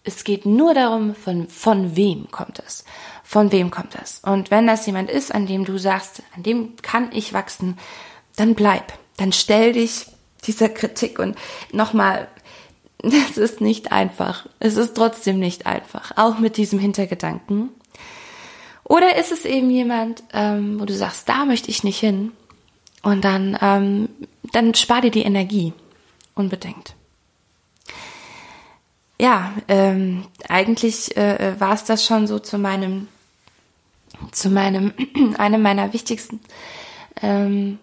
Es 0.05 0.25
geht 0.25 0.47
nur 0.47 0.75
darum, 0.75 1.15
von, 1.15 1.49
von 1.49 1.95
wem 1.97 2.31
kommt 2.31 2.61
es? 2.67 2.85
Von 3.23 3.53
wem 3.53 3.71
kommt 3.71 3.95
es? 4.03 4.21
Und 4.25 4.51
wenn 4.51 4.67
das 4.67 4.85
jemand 4.87 5.11
ist, 5.11 5.33
an 5.33 5.47
dem 5.47 5.65
du 5.65 5.79
sagst, 5.79 6.23
an 6.35 6.43
dem 6.43 6.77
kann 6.83 7.11
ich 7.13 7.33
wachsen, 7.33 7.79
dann 8.37 8.55
bleib. 8.55 8.93
Dann 9.17 9.33
stell 9.33 9.73
dich 9.73 10.07
dieser 10.45 10.69
Kritik 10.69 11.21
und 11.21 11.37
nochmal, 11.73 12.27
es 13.03 13.37
ist 13.37 13.61
nicht 13.61 13.93
einfach. 13.93 14.47
Es 14.59 14.77
ist 14.77 14.95
trotzdem 14.97 15.39
nicht 15.39 15.67
einfach. 15.67 16.13
Auch 16.17 16.39
mit 16.39 16.57
diesem 16.57 16.81
Hintergedanken. 16.81 17.71
Oder 18.93 19.17
ist 19.17 19.33
es 19.33 19.47
eben 19.47 19.71
jemand, 19.71 20.23
ähm, 20.35 20.79
wo 20.79 20.85
du 20.85 20.93
sagst, 20.93 21.27
da 21.27 21.47
möchte 21.47 21.71
ich 21.71 21.83
nicht 21.83 21.99
hin? 21.99 22.31
Und 23.03 23.25
dann, 23.25 23.57
ähm, 23.63 24.11
dann 24.53 24.75
spar 24.75 25.01
dir 25.01 25.11
die 25.11 25.23
Energie. 25.23 25.73
Unbedingt. 26.35 26.95
Ja, 29.19 29.55
ähm, 29.67 30.27
eigentlich 30.47 31.17
äh, 31.17 31.59
war 31.59 31.73
es 31.73 31.85
das 31.85 32.05
schon 32.05 32.27
so 32.27 32.39
zu 32.39 32.59
meinem, 32.59 33.09
zu 34.31 34.51
meinem, 34.51 34.93
einem 35.39 35.63
meiner 35.63 35.95
wichtigsten 35.95 36.41
ähm, 37.23 37.79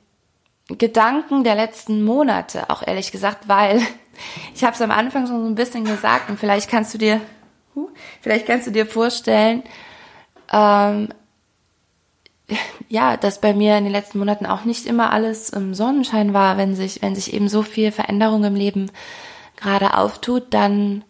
Gedanken 0.67 1.43
der 1.43 1.55
letzten 1.55 2.03
Monate, 2.03 2.69
auch 2.69 2.85
ehrlich 2.85 3.11
gesagt, 3.11 3.47
weil 3.47 3.81
ich 4.53 4.63
habe 4.63 4.75
es 4.75 4.81
am 4.83 4.91
Anfang 4.91 5.25
schon 5.25 5.41
so 5.41 5.49
ein 5.49 5.55
bisschen 5.55 5.85
gesagt 5.85 6.29
und 6.29 6.39
vielleicht 6.39 6.69
kannst 6.69 6.93
du 6.93 6.99
dir, 6.99 7.19
vielleicht 8.21 8.45
kannst 8.45 8.67
du 8.67 8.71
dir 8.71 8.85
vorstellen, 8.85 9.63
ähm, 10.51 11.09
ja, 12.87 13.17
dass 13.17 13.41
bei 13.41 13.53
mir 13.53 13.77
in 13.77 13.83
den 13.83 13.93
letzten 13.93 14.19
Monaten 14.19 14.45
auch 14.45 14.65
nicht 14.65 14.85
immer 14.85 15.13
alles 15.13 15.49
im 15.49 15.73
Sonnenschein 15.73 16.33
war, 16.33 16.57
wenn 16.57 16.75
sich, 16.75 17.01
wenn 17.01 17.15
sich 17.15 17.33
eben 17.33 17.47
so 17.47 17.61
viel 17.61 17.91
Veränderung 17.91 18.43
im 18.43 18.55
Leben 18.55 18.91
gerade 19.55 19.95
auftut, 19.95 20.47
dann, 20.51 21.03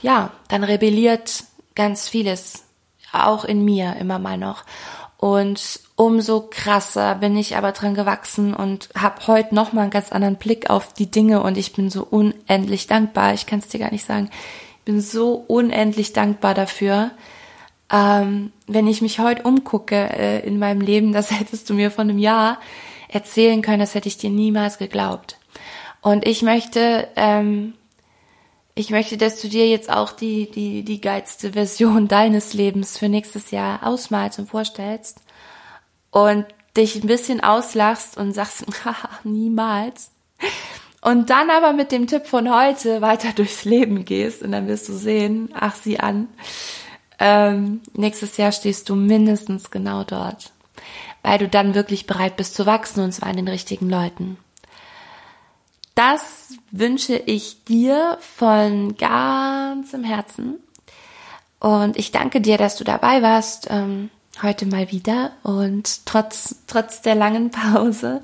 ja, 0.00 0.30
dann 0.48 0.64
rebelliert 0.64 1.44
ganz 1.74 2.08
vieles, 2.08 2.64
auch 3.12 3.44
in 3.44 3.64
mir 3.64 3.96
immer 4.00 4.18
mal 4.18 4.38
noch. 4.38 4.64
Und 5.18 5.80
umso 5.96 6.48
krasser 6.50 7.14
bin 7.16 7.36
ich 7.36 7.56
aber 7.56 7.72
dran 7.72 7.94
gewachsen 7.94 8.52
und 8.54 8.88
habe 8.94 9.26
heute 9.26 9.54
noch 9.54 9.72
mal 9.72 9.82
einen 9.82 9.90
ganz 9.90 10.12
anderen 10.12 10.36
Blick 10.36 10.70
auf 10.70 10.92
die 10.92 11.10
Dinge 11.10 11.42
und 11.42 11.56
ich 11.56 11.72
bin 11.72 11.88
so 11.90 12.04
unendlich 12.04 12.86
dankbar. 12.86 13.32
Ich 13.34 13.46
kann 13.46 13.60
es 13.60 13.68
dir 13.68 13.80
gar 13.80 13.92
nicht 13.92 14.04
sagen. 14.04 14.30
Ich 14.78 14.84
bin 14.84 15.00
so 15.00 15.32
unendlich 15.46 16.12
dankbar 16.12 16.54
dafür, 16.54 17.10
ähm, 17.90 18.52
wenn 18.66 18.86
ich 18.86 19.02
mich 19.02 19.18
heute 19.18 19.42
umgucke 19.42 19.96
äh, 19.96 20.46
in 20.46 20.58
meinem 20.58 20.80
Leben, 20.80 21.12
das 21.14 21.30
hättest 21.30 21.68
du 21.70 21.74
mir 21.74 21.90
vor 21.90 22.02
einem 22.02 22.18
Jahr 22.18 22.60
erzählen 23.08 23.62
können, 23.62 23.80
das 23.80 23.94
hätte 23.94 24.08
ich 24.08 24.18
dir 24.18 24.30
niemals 24.30 24.78
geglaubt. 24.78 25.38
Und 26.00 26.26
ich 26.26 26.42
möchte, 26.42 27.08
ähm, 27.16 27.74
ich 28.74 28.90
möchte, 28.90 29.16
dass 29.16 29.40
du 29.40 29.48
dir 29.48 29.68
jetzt 29.68 29.90
auch 29.90 30.12
die, 30.12 30.50
die, 30.50 30.82
die 30.82 31.00
geilste 31.00 31.52
Version 31.52 32.08
deines 32.08 32.54
Lebens 32.54 32.98
für 32.98 33.08
nächstes 33.08 33.50
Jahr 33.50 33.86
ausmalst 33.86 34.38
und 34.38 34.48
vorstellst 34.48 35.20
und 36.10 36.46
dich 36.76 36.96
ein 36.96 37.06
bisschen 37.06 37.40
auslachst 37.42 38.16
und 38.16 38.32
sagst, 38.32 38.64
haha, 38.84 39.08
niemals. 39.22 40.10
Und 41.00 41.30
dann 41.30 41.50
aber 41.50 41.74
mit 41.74 41.92
dem 41.92 42.06
Tipp 42.06 42.26
von 42.26 42.52
heute 42.52 43.02
weiter 43.02 43.32
durchs 43.34 43.64
Leben 43.64 44.04
gehst 44.04 44.42
und 44.42 44.52
dann 44.52 44.66
wirst 44.66 44.88
du 44.88 44.94
sehen, 44.94 45.50
ach 45.52 45.74
sieh 45.74 45.98
an, 46.00 46.28
ähm, 47.18 47.80
nächstes 47.94 48.36
Jahr 48.36 48.52
stehst 48.52 48.88
du 48.88 48.94
mindestens 48.94 49.70
genau 49.70 50.04
dort, 50.04 50.52
weil 51.22 51.38
du 51.38 51.48
dann 51.48 51.74
wirklich 51.74 52.06
bereit 52.06 52.36
bist 52.36 52.54
zu 52.54 52.66
wachsen 52.66 53.02
und 53.02 53.12
zwar 53.12 53.28
an 53.28 53.36
den 53.36 53.48
richtigen 53.48 53.88
Leuten. 53.88 54.38
Das 55.94 56.54
wünsche 56.72 57.16
ich 57.16 57.64
dir 57.64 58.18
von 58.20 58.96
ganzem 58.96 60.02
Herzen. 60.02 60.56
Und 61.60 61.96
ich 61.96 62.10
danke 62.10 62.40
dir, 62.40 62.58
dass 62.58 62.76
du 62.76 62.84
dabei 62.84 63.22
warst, 63.22 63.68
ähm, 63.70 64.10
heute 64.42 64.66
mal 64.66 64.90
wieder. 64.90 65.32
Und 65.44 66.04
trotz, 66.04 66.56
trotz 66.66 67.00
der 67.00 67.14
langen 67.14 67.50
Pause, 67.50 68.22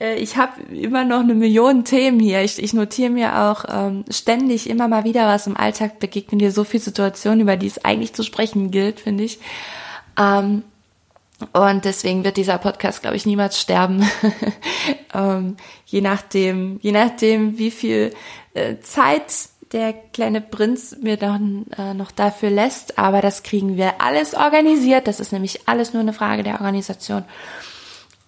ich 0.00 0.36
habe 0.36 0.62
immer 0.72 1.04
noch 1.04 1.20
eine 1.20 1.34
Million 1.34 1.84
Themen 1.84 2.20
hier. 2.20 2.42
Ich, 2.42 2.62
ich 2.62 2.72
notiere 2.72 3.10
mir 3.10 3.38
auch 3.38 3.64
ähm, 3.68 4.04
ständig 4.10 4.70
immer 4.70 4.88
mal 4.88 5.04
wieder 5.04 5.26
was 5.26 5.46
im 5.46 5.56
Alltag 5.56 5.98
begegnen 5.98 6.38
dir 6.38 6.52
so 6.52 6.64
viele 6.64 6.82
Situationen, 6.82 7.40
über 7.40 7.56
die 7.56 7.66
es 7.66 7.84
eigentlich 7.84 8.12
zu 8.12 8.22
sprechen 8.22 8.70
gilt, 8.70 9.00
finde 9.00 9.24
ich. 9.24 9.38
Ähm, 10.18 10.62
und 11.52 11.84
deswegen 11.84 12.24
wird 12.24 12.36
dieser 12.36 12.58
Podcast, 12.58 13.02
glaube 13.02 13.16
ich, 13.16 13.26
niemals 13.26 13.60
sterben. 13.60 14.08
ähm, 15.14 15.56
je 15.86 16.00
nachdem, 16.00 16.78
je 16.82 16.92
nachdem, 16.92 17.58
wie 17.58 17.70
viel 17.70 18.12
äh, 18.54 18.76
Zeit 18.80 19.50
der 19.72 19.92
kleine 19.92 20.40
Prinz 20.40 20.96
mir 21.00 21.16
dann 21.16 21.66
äh, 21.76 21.94
noch 21.94 22.10
dafür 22.10 22.50
lässt. 22.50 22.98
Aber 22.98 23.20
das 23.20 23.42
kriegen 23.42 23.76
wir 23.76 24.00
alles 24.00 24.34
organisiert. 24.34 25.06
Das 25.06 25.20
ist 25.20 25.32
nämlich 25.32 25.68
alles 25.68 25.92
nur 25.92 26.02
eine 26.02 26.12
Frage 26.12 26.42
der 26.42 26.54
Organisation. 26.54 27.24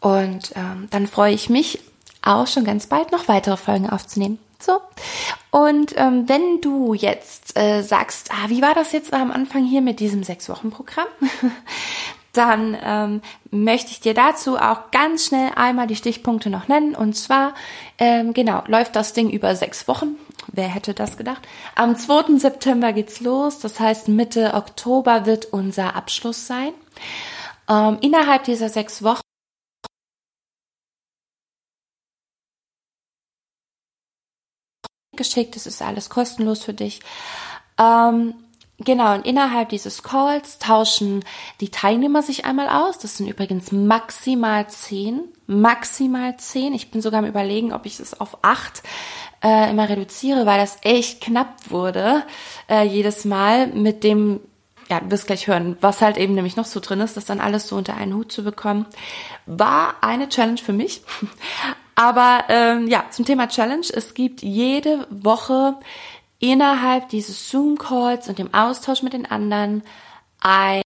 Und 0.01 0.53
ähm, 0.57 0.89
dann 0.91 1.07
freue 1.07 1.35
ich 1.35 1.51
mich 1.51 1.79
auch 2.23 2.47
schon 2.47 2.65
ganz 2.65 2.87
bald 2.87 3.13
noch 3.13 3.29
weitere 3.29 3.57
Folgen 3.57 3.89
aufzunehmen. 3.89 4.39
So. 4.59 4.81
Und 5.51 5.95
ähm, 5.97 6.29
wenn 6.29 6.61
du 6.61 6.95
jetzt 6.95 7.59
äh, 7.59 7.83
sagst, 7.83 8.31
ah, 8.31 8.49
wie 8.49 8.63
war 8.63 8.75
das 8.75 8.93
jetzt 8.93 9.13
am 9.13 9.31
Anfang 9.31 9.65
hier 9.65 9.81
mit 9.81 10.01
diesem 10.01 10.23
Sechs-Wochen-Programm? 10.23 11.07
dann 12.33 12.77
ähm, 12.83 13.23
möchte 13.51 13.91
ich 13.91 14.01
dir 14.01 14.15
dazu 14.15 14.57
auch 14.57 14.91
ganz 14.93 15.27
schnell 15.27 15.51
einmal 15.57 15.87
die 15.87 15.97
Stichpunkte 15.97 16.51
noch 16.51 16.69
nennen. 16.69 16.95
Und 16.95 17.15
zwar, 17.15 17.55
ähm, 17.99 18.35
genau, 18.35 18.63
läuft 18.67 18.95
das 18.97 19.13
Ding 19.13 19.31
über 19.31 19.57
sechs 19.57 19.89
Wochen. 19.89 20.17
Wer 20.53 20.69
hätte 20.69 20.95
das 20.95 21.17
gedacht? 21.17 21.43
Am 21.75 21.97
2. 21.97 22.39
September 22.39 22.93
geht's 22.93 23.21
los. 23.21 23.59
Das 23.59 23.81
heißt, 23.81 24.09
Mitte 24.09 24.55
Oktober 24.55 25.27
wird 25.27 25.47
unser 25.47 25.97
Abschluss 25.97 26.47
sein. 26.47 26.73
Ähm, 27.69 27.99
innerhalb 28.01 28.45
dieser 28.45 28.69
sechs 28.69 29.03
Wochen 29.03 29.23
geschickt. 35.21 35.55
Es 35.55 35.67
ist 35.67 35.83
alles 35.83 36.11
kostenlos 36.11 36.65
für 36.65 36.75
dich. 36.75 37.01
Ähm, 37.79 38.35
Genau, 38.83 39.15
und 39.15 39.27
innerhalb 39.27 39.69
dieses 39.69 40.03
Calls 40.03 40.59
tauschen 40.59 41.23
die 41.61 41.69
Teilnehmer 41.69 42.23
sich 42.23 42.47
einmal 42.47 42.67
aus. 42.71 42.97
Das 42.97 43.19
sind 43.19 43.29
übrigens 43.29 43.73
maximal 43.73 44.69
zehn. 44.69 45.21
Maximal 45.47 46.39
zehn. 46.39 46.73
Ich 46.73 46.91
bin 46.91 47.03
sogar 47.03 47.19
am 47.19 47.27
überlegen, 47.27 47.75
ob 47.75 47.85
ich 47.85 48.01
es 48.01 48.19
auf 48.19 48.39
acht 48.41 48.83
äh, 49.45 49.71
immer 49.71 49.87
reduziere, 49.91 50.47
weil 50.47 50.59
das 50.59 50.79
echt 50.81 51.21
knapp 51.21 51.55
wurde. 51.69 52.23
Äh, 52.71 52.87
jedes 52.87 53.27
Mal 53.27 53.67
mit 53.67 54.03
dem, 54.03 54.41
ja, 54.89 55.01
du 55.01 55.11
wirst 55.11 55.27
gleich 55.27 55.47
hören, 55.47 55.77
was 55.83 56.01
halt 56.01 56.17
eben 56.17 56.35
nämlich 56.35 56.57
noch 56.57 56.65
so 56.65 56.81
drin 56.81 57.01
ist, 57.01 57.19
das 57.19 57.27
dann 57.27 57.41
alles 57.41 57.69
so 57.69 57.77
unter 57.77 57.99
einen 57.99 58.15
Hut 58.15 58.33
zu 58.33 58.43
bekommen. 58.43 58.87
War 59.45 59.97
eine 60.01 60.31
Challenge 60.31 60.59
für 60.59 60.73
mich. 60.73 61.03
Aber 62.01 62.45
ähm, 62.49 62.87
ja, 62.89 63.05
zum 63.11 63.27
Thema 63.27 63.47
Challenge. 63.47 63.87
Es 63.93 64.15
gibt 64.15 64.41
jede 64.41 65.07
Woche 65.11 65.79
innerhalb 66.39 67.11
dieses 67.11 67.51
Zoom-Calls 67.51 68.27
und 68.27 68.39
dem 68.39 68.55
Austausch 68.55 69.03
mit 69.03 69.13
den 69.13 69.31
anderen 69.31 69.83
ein 70.41 70.81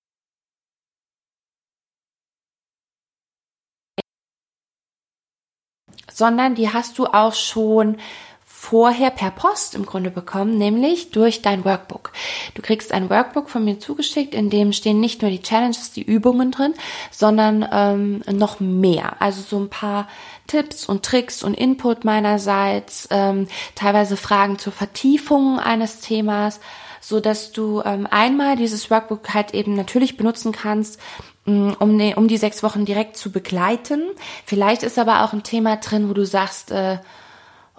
sondern 6.10 6.56
die 6.56 6.72
hast 6.72 6.98
du 6.98 7.06
auch 7.06 7.34
schon 7.34 7.96
vorher 8.64 9.10
per 9.10 9.30
Post 9.30 9.74
im 9.74 9.84
Grunde 9.84 10.10
bekommen, 10.10 10.56
nämlich 10.56 11.10
durch 11.10 11.42
dein 11.42 11.64
Workbook. 11.64 12.12
Du 12.54 12.62
kriegst 12.62 12.92
ein 12.92 13.10
Workbook 13.10 13.50
von 13.50 13.64
mir 13.64 13.78
zugeschickt, 13.78 14.34
in 14.34 14.48
dem 14.48 14.72
stehen 14.72 15.00
nicht 15.00 15.22
nur 15.22 15.30
die 15.30 15.42
Challenges, 15.42 15.92
die 15.92 16.02
Übungen 16.02 16.50
drin, 16.50 16.74
sondern 17.10 17.68
ähm, 17.70 18.22
noch 18.26 18.60
mehr. 18.60 19.20
Also 19.20 19.42
so 19.42 19.58
ein 19.58 19.68
paar 19.68 20.08
Tipps 20.46 20.86
und 20.86 21.04
Tricks 21.04 21.42
und 21.42 21.54
Input 21.54 22.04
meinerseits, 22.04 23.08
ähm, 23.10 23.48
teilweise 23.74 24.16
Fragen 24.16 24.58
zur 24.58 24.72
Vertiefung 24.72 25.58
eines 25.58 26.00
Themas, 26.00 26.60
so 27.00 27.20
dass 27.20 27.52
du 27.52 27.82
ähm, 27.84 28.06
einmal 28.10 28.56
dieses 28.56 28.90
Workbook 28.90 29.34
halt 29.34 29.54
eben 29.54 29.74
natürlich 29.74 30.16
benutzen 30.16 30.52
kannst, 30.52 30.98
mm, 31.44 31.72
um, 31.78 31.96
ne, 31.96 32.14
um 32.16 32.28
die 32.28 32.38
sechs 32.38 32.62
Wochen 32.62 32.84
direkt 32.84 33.16
zu 33.16 33.30
begleiten. 33.30 34.02
Vielleicht 34.46 34.82
ist 34.82 34.98
aber 34.98 35.24
auch 35.24 35.32
ein 35.32 35.42
Thema 35.42 35.76
drin, 35.76 36.08
wo 36.08 36.14
du 36.14 36.24
sagst, 36.24 36.70
äh, 36.70 36.98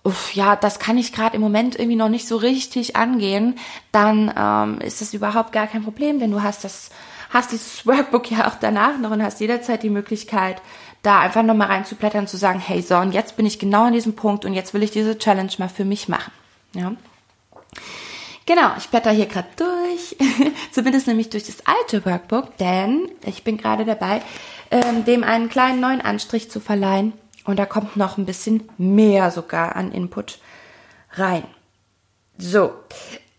uff, 0.05 0.35
ja, 0.35 0.55
das 0.55 0.77
kann 0.79 0.97
ich 0.97 1.11
gerade 1.11 1.35
im 1.35 1.41
Moment 1.41 1.75
irgendwie 1.75 1.97
noch 1.97 2.09
nicht 2.09 2.27
so 2.27 2.37
richtig 2.37 2.95
angehen, 2.95 3.57
dann 3.91 4.31
ähm, 4.37 4.79
ist 4.79 5.01
das 5.01 5.13
überhaupt 5.13 5.51
gar 5.51 5.65
kein 5.65 5.83
Problem, 5.83 6.19
denn 6.19 6.29
du 6.29 6.43
hast 6.43 6.63
das, 6.63 6.91
hast 7.31 7.51
dieses 7.51 7.85
Workbook 7.87 8.29
ja 8.29 8.47
auch 8.47 8.55
danach 8.61 8.99
noch 8.99 9.09
und 9.09 9.23
hast 9.23 9.39
jederzeit 9.39 9.81
die 9.81 9.89
Möglichkeit, 9.89 10.61
da 11.05 11.19
einfach 11.19 11.43
nochmal 11.43 11.67
reinzublättern 11.67 12.27
zu 12.27 12.37
sagen, 12.37 12.59
hey, 12.59 12.81
so, 12.81 12.97
und 12.97 13.11
jetzt 13.11 13.37
bin 13.37 13.45
ich 13.45 13.59
genau 13.59 13.85
an 13.85 13.93
diesem 13.93 14.15
Punkt 14.15 14.45
und 14.45 14.53
jetzt 14.53 14.73
will 14.73 14.83
ich 14.83 14.91
diese 14.91 15.17
Challenge 15.17 15.51
mal 15.57 15.69
für 15.69 15.85
mich 15.85 16.09
machen. 16.09 16.31
Ja. 16.73 16.93
Genau, 18.45 18.71
ich 18.77 18.89
blätter 18.89 19.11
hier 19.11 19.25
gerade 19.25 19.47
durch, 19.55 20.15
zumindest 20.71 21.07
nämlich 21.07 21.29
durch 21.29 21.45
das 21.45 21.65
alte 21.65 22.05
Workbook, 22.05 22.57
denn 22.57 23.09
ich 23.25 23.43
bin 23.43 23.57
gerade 23.57 23.85
dabei, 23.85 24.21
ähm, 24.69 25.05
dem 25.05 25.23
einen 25.23 25.49
kleinen 25.49 25.79
neuen 25.79 26.01
Anstrich 26.01 26.51
zu 26.51 26.59
verleihen 26.59 27.13
und 27.45 27.57
da 27.57 27.65
kommt 27.65 27.97
noch 27.97 28.17
ein 28.17 28.25
bisschen 28.25 28.69
mehr 28.77 29.31
sogar 29.31 29.75
an 29.75 29.91
Input 29.91 30.39
rein. 31.13 31.43
So. 32.37 32.73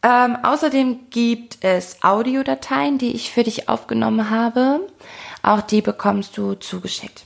Ähm, 0.02 0.38
außerdem 0.42 1.10
gibt 1.10 1.58
es 1.62 2.02
Audiodateien, 2.02 2.98
die 2.98 3.12
ich 3.12 3.32
für 3.32 3.42
dich 3.42 3.68
aufgenommen 3.68 4.30
habe. 4.30 4.80
Auch 5.42 5.60
die 5.60 5.82
bekommst 5.82 6.36
du 6.36 6.54
zugeschickt. 6.54 7.25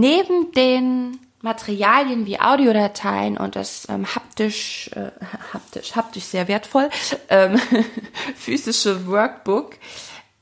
Neben 0.00 0.50
den 0.52 1.20
Materialien 1.40 2.26
wie 2.26 2.40
Audiodateien 2.40 3.36
und 3.36 3.54
das 3.54 3.86
ähm, 3.88 4.06
haptisch, 4.12 4.90
äh, 4.94 5.10
haptisch, 5.52 5.94
haptisch 5.94 6.24
sehr 6.24 6.48
wertvoll, 6.48 6.90
ähm, 7.28 7.60
physische 8.34 9.06
Workbook, 9.06 9.76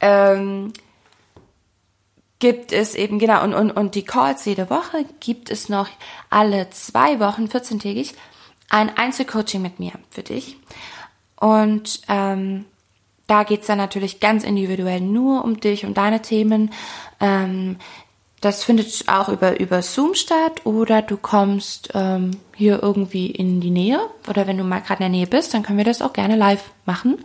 ähm, 0.00 0.72
gibt 2.38 2.72
es 2.72 2.94
eben, 2.94 3.18
genau, 3.18 3.44
und, 3.44 3.52
und, 3.52 3.72
und 3.72 3.94
die 3.94 4.04
Calls 4.04 4.44
jede 4.46 4.70
Woche 4.70 5.04
gibt 5.20 5.50
es 5.50 5.68
noch 5.68 5.88
alle 6.30 6.70
zwei 6.70 7.20
Wochen, 7.20 7.44
14-tägig, 7.44 8.14
ein 8.70 8.96
Einzelcoaching 8.96 9.60
mit 9.60 9.78
mir 9.80 9.92
für 10.10 10.22
dich. 10.22 10.56
Und 11.36 12.00
ähm, 12.08 12.64
da 13.26 13.44
geht's 13.44 13.66
dann 13.66 13.78
natürlich 13.78 14.18
ganz 14.20 14.44
individuell 14.44 15.00
nur 15.00 15.44
um 15.44 15.60
dich, 15.60 15.84
um 15.84 15.94
deine 15.94 16.22
Themen. 16.22 16.72
Ähm, 17.20 17.76
das 18.42 18.64
findet 18.64 19.08
auch 19.08 19.28
über, 19.28 19.58
über 19.60 19.82
Zoom 19.82 20.14
statt 20.14 20.66
oder 20.66 21.00
du 21.00 21.16
kommst 21.16 21.90
ähm, 21.94 22.32
hier 22.54 22.82
irgendwie 22.82 23.30
in 23.30 23.60
die 23.60 23.70
Nähe 23.70 24.00
oder 24.28 24.46
wenn 24.46 24.58
du 24.58 24.64
mal 24.64 24.80
gerade 24.80 25.04
in 25.04 25.12
der 25.12 25.20
Nähe 25.20 25.26
bist, 25.26 25.54
dann 25.54 25.62
können 25.62 25.78
wir 25.78 25.84
das 25.84 26.02
auch 26.02 26.12
gerne 26.12 26.36
live 26.36 26.72
machen. 26.84 27.24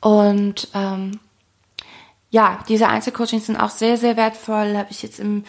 Und 0.00 0.68
ähm, 0.72 1.18
ja, 2.30 2.60
diese 2.68 2.86
Einzelcoachings 2.86 3.46
sind 3.46 3.56
auch 3.56 3.70
sehr, 3.70 3.96
sehr 3.96 4.16
wertvoll. 4.16 4.76
Habe 4.76 4.92
ich 4.92 5.02
jetzt 5.02 5.18
im 5.18 5.44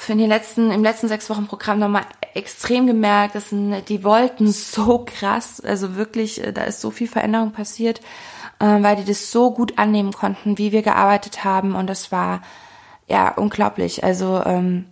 für 0.00 0.16
den 0.16 0.30
letzten, 0.30 0.70
im 0.70 0.82
letzten 0.82 1.08
sechs 1.08 1.28
Wochen 1.28 1.46
Programm 1.46 1.78
nochmal 1.78 2.06
extrem 2.32 2.86
gemerkt. 2.86 3.34
Das 3.34 3.50
sind, 3.50 3.86
die 3.90 4.02
wollten 4.02 4.50
so 4.50 5.04
krass, 5.04 5.60
also 5.60 5.94
wirklich, 5.94 6.42
äh, 6.42 6.54
da 6.54 6.62
ist 6.62 6.80
so 6.80 6.90
viel 6.90 7.06
Veränderung 7.06 7.52
passiert, 7.52 8.00
äh, 8.60 8.82
weil 8.82 8.96
die 8.96 9.04
das 9.04 9.30
so 9.30 9.50
gut 9.50 9.76
annehmen 9.76 10.12
konnten, 10.12 10.56
wie 10.56 10.72
wir 10.72 10.80
gearbeitet 10.80 11.44
haben. 11.44 11.74
Und 11.74 11.88
das 11.88 12.10
war 12.10 12.40
ja 13.10 13.32
unglaublich. 13.34 14.04
Also 14.04 14.42
ähm, 14.44 14.86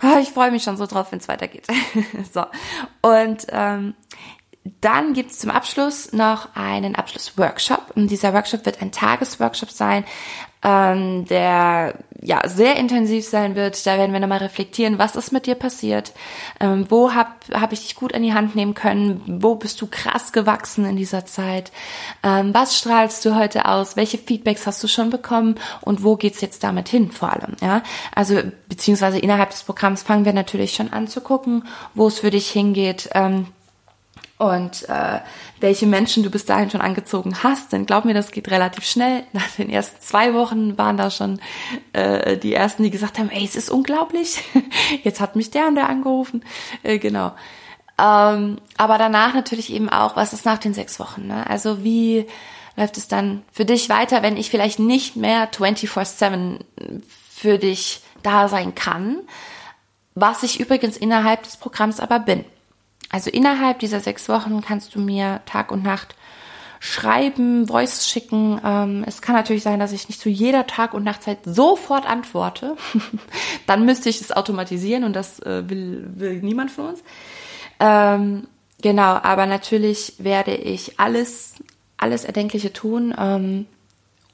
ich 0.20 0.30
freue 0.30 0.50
mich 0.50 0.62
schon 0.62 0.76
so 0.76 0.86
drauf, 0.86 1.12
wenn 1.12 1.18
es 1.18 1.28
weitergeht. 1.28 1.66
so. 2.32 2.44
Und 3.02 3.46
ähm, 3.50 3.94
dann 4.80 5.12
gibt 5.12 5.30
es 5.30 5.38
zum 5.38 5.50
Abschluss 5.50 6.12
noch 6.12 6.54
einen 6.54 6.96
Abschlussworkshop. 6.96 7.92
Und 7.94 8.10
dieser 8.10 8.34
Workshop 8.34 8.66
wird 8.66 8.82
ein 8.82 8.92
Tagesworkshop 8.92 9.70
sein, 9.70 10.04
ähm, 10.66 11.24
der 11.26 11.94
ja 12.20 12.40
sehr 12.48 12.76
intensiv 12.76 13.24
sein 13.24 13.54
wird. 13.54 13.86
Da 13.86 13.98
werden 13.98 14.12
wir 14.12 14.18
nochmal 14.18 14.38
reflektieren, 14.38 14.98
was 14.98 15.14
ist 15.14 15.32
mit 15.32 15.46
dir 15.46 15.54
passiert, 15.54 16.12
ähm, 16.58 16.86
wo 16.88 17.14
habe 17.14 17.30
hab 17.52 17.72
ich 17.72 17.82
dich 17.82 17.94
gut 17.94 18.14
an 18.14 18.22
die 18.22 18.34
Hand 18.34 18.56
nehmen 18.56 18.74
können, 18.74 19.22
wo 19.26 19.54
bist 19.54 19.80
du 19.80 19.86
krass 19.86 20.32
gewachsen 20.32 20.84
in 20.86 20.96
dieser 20.96 21.24
Zeit, 21.24 21.70
ähm, 22.24 22.52
was 22.52 22.76
strahlst 22.76 23.24
du 23.24 23.36
heute 23.36 23.66
aus, 23.66 23.96
welche 23.96 24.18
Feedbacks 24.18 24.66
hast 24.66 24.82
du 24.82 24.88
schon 24.88 25.10
bekommen 25.10 25.54
und 25.82 26.02
wo 26.02 26.16
geht's 26.16 26.40
jetzt 26.40 26.64
damit 26.64 26.88
hin 26.88 27.12
vor 27.12 27.32
allem. 27.32 27.54
Ja, 27.62 27.82
also 28.12 28.40
beziehungsweise 28.68 29.20
innerhalb 29.20 29.50
des 29.50 29.62
Programms 29.62 30.02
fangen 30.02 30.24
wir 30.24 30.32
natürlich 30.32 30.74
schon 30.74 30.92
an 30.92 31.06
zu 31.06 31.20
gucken, 31.20 31.64
wo 31.94 32.08
es 32.08 32.18
für 32.18 32.30
dich 32.30 32.50
hingeht. 32.50 33.08
Ähm, 33.14 33.46
und 34.38 34.86
äh, 34.88 35.20
welche 35.60 35.86
Menschen 35.86 36.22
du 36.22 36.30
bis 36.30 36.44
dahin 36.44 36.70
schon 36.70 36.82
angezogen 36.82 37.42
hast. 37.42 37.72
Denn 37.72 37.86
glaub 37.86 38.04
mir, 38.04 38.12
das 38.14 38.32
geht 38.32 38.50
relativ 38.50 38.84
schnell. 38.84 39.24
Nach 39.32 39.48
den 39.56 39.70
ersten 39.70 40.00
zwei 40.00 40.34
Wochen 40.34 40.76
waren 40.76 40.96
da 40.96 41.10
schon 41.10 41.40
äh, 41.92 42.36
die 42.36 42.52
ersten, 42.52 42.82
die 42.82 42.90
gesagt 42.90 43.18
haben, 43.18 43.30
ey, 43.30 43.44
es 43.44 43.56
ist 43.56 43.70
unglaublich. 43.70 44.42
Jetzt 45.04 45.20
hat 45.20 45.36
mich 45.36 45.50
der 45.50 45.68
und 45.68 45.76
der 45.76 45.88
angerufen. 45.88 46.44
Äh, 46.82 46.98
genau. 46.98 47.32
Ähm, 47.98 48.58
aber 48.76 48.98
danach 48.98 49.32
natürlich 49.32 49.72
eben 49.72 49.88
auch, 49.88 50.16
was 50.16 50.34
ist 50.34 50.44
nach 50.44 50.58
den 50.58 50.74
sechs 50.74 51.00
Wochen? 51.00 51.26
Ne? 51.26 51.48
Also 51.48 51.82
wie 51.82 52.26
läuft 52.76 52.98
es 52.98 53.08
dann 53.08 53.42
für 53.50 53.64
dich 53.64 53.88
weiter, 53.88 54.22
wenn 54.22 54.36
ich 54.36 54.50
vielleicht 54.50 54.78
nicht 54.78 55.16
mehr 55.16 55.50
24-7 55.50 56.60
für 57.34 57.56
dich 57.56 58.02
da 58.22 58.48
sein 58.48 58.74
kann? 58.74 59.20
Was 60.14 60.42
ich 60.42 60.60
übrigens 60.60 60.98
innerhalb 60.98 61.42
des 61.42 61.56
Programms 61.56 62.00
aber 62.00 62.18
bin. 62.18 62.44
Also 63.10 63.30
innerhalb 63.30 63.78
dieser 63.78 64.00
sechs 64.00 64.28
Wochen 64.28 64.60
kannst 64.60 64.94
du 64.94 65.00
mir 65.00 65.40
Tag 65.46 65.70
und 65.70 65.82
Nacht 65.82 66.16
schreiben, 66.80 67.66
Voice 67.66 68.08
schicken. 68.08 68.60
Ähm, 68.64 69.04
es 69.06 69.22
kann 69.22 69.34
natürlich 69.34 69.62
sein, 69.62 69.80
dass 69.80 69.92
ich 69.92 70.08
nicht 70.08 70.20
zu 70.20 70.28
jeder 70.28 70.66
Tag- 70.66 70.94
und 70.94 71.04
Nachtzeit 71.04 71.38
sofort 71.44 72.06
antworte. 72.06 72.76
Dann 73.66 73.84
müsste 73.84 74.08
ich 74.08 74.20
es 74.20 74.32
automatisieren 74.32 75.04
und 75.04 75.14
das 75.14 75.40
äh, 75.40 75.68
will, 75.68 76.08
will 76.14 76.42
niemand 76.42 76.70
von 76.70 76.88
uns. 76.88 77.02
Ähm, 77.80 78.46
genau, 78.82 79.14
aber 79.22 79.46
natürlich 79.46 80.14
werde 80.18 80.54
ich 80.54 80.98
alles, 80.98 81.54
alles 81.96 82.24
Erdenkliche 82.24 82.72
tun, 82.72 83.14
ähm, 83.18 83.66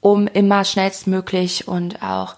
um 0.01 0.27
immer 0.27 0.65
schnellstmöglich 0.65 1.67
und 1.67 2.03
auch 2.03 2.35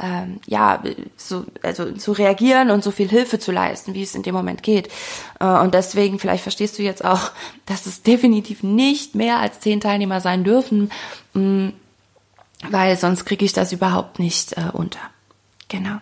ähm, 0.00 0.40
ja, 0.46 0.82
so, 1.16 1.44
also 1.62 1.92
zu 1.92 2.12
reagieren 2.12 2.70
und 2.70 2.82
so 2.82 2.90
viel 2.90 3.08
Hilfe 3.08 3.38
zu 3.38 3.52
leisten, 3.52 3.94
wie 3.94 4.02
es 4.02 4.14
in 4.14 4.22
dem 4.22 4.34
Moment 4.34 4.62
geht. 4.62 4.88
Äh, 5.38 5.46
und 5.46 5.74
deswegen, 5.74 6.18
vielleicht 6.18 6.42
verstehst 6.42 6.78
du 6.78 6.82
jetzt 6.82 7.04
auch, 7.04 7.30
dass 7.66 7.86
es 7.86 8.02
definitiv 8.02 8.62
nicht 8.62 9.14
mehr 9.14 9.38
als 9.38 9.60
zehn 9.60 9.80
Teilnehmer 9.80 10.20
sein 10.20 10.44
dürfen, 10.44 10.90
mh, 11.34 11.42
mm, 11.42 11.72
weil 12.70 12.96
sonst 12.98 13.24
kriege 13.24 13.44
ich 13.44 13.54
das 13.54 13.72
überhaupt 13.72 14.18
nicht 14.18 14.52
äh, 14.58 14.70
unter. 14.72 15.00
Genau. 15.68 15.98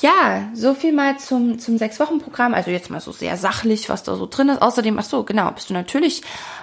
Ja, 0.00 0.48
so 0.54 0.74
viel 0.74 0.92
mal 0.92 1.18
zum, 1.18 1.58
zum 1.58 1.78
Sechs-Wochen-Programm. 1.78 2.52
Also 2.52 2.70
jetzt 2.70 2.90
mal 2.90 3.00
so 3.00 3.12
sehr 3.12 3.36
sachlich, 3.36 3.88
was 3.88 4.02
da 4.02 4.16
so 4.16 4.26
drin 4.26 4.48
ist. 4.48 4.60
Außerdem, 4.60 4.98
ach 4.98 5.04
so, 5.04 5.22
genau, 5.22 5.50
bist 5.52 5.70
du 5.70 5.74
natürlich 5.74 6.22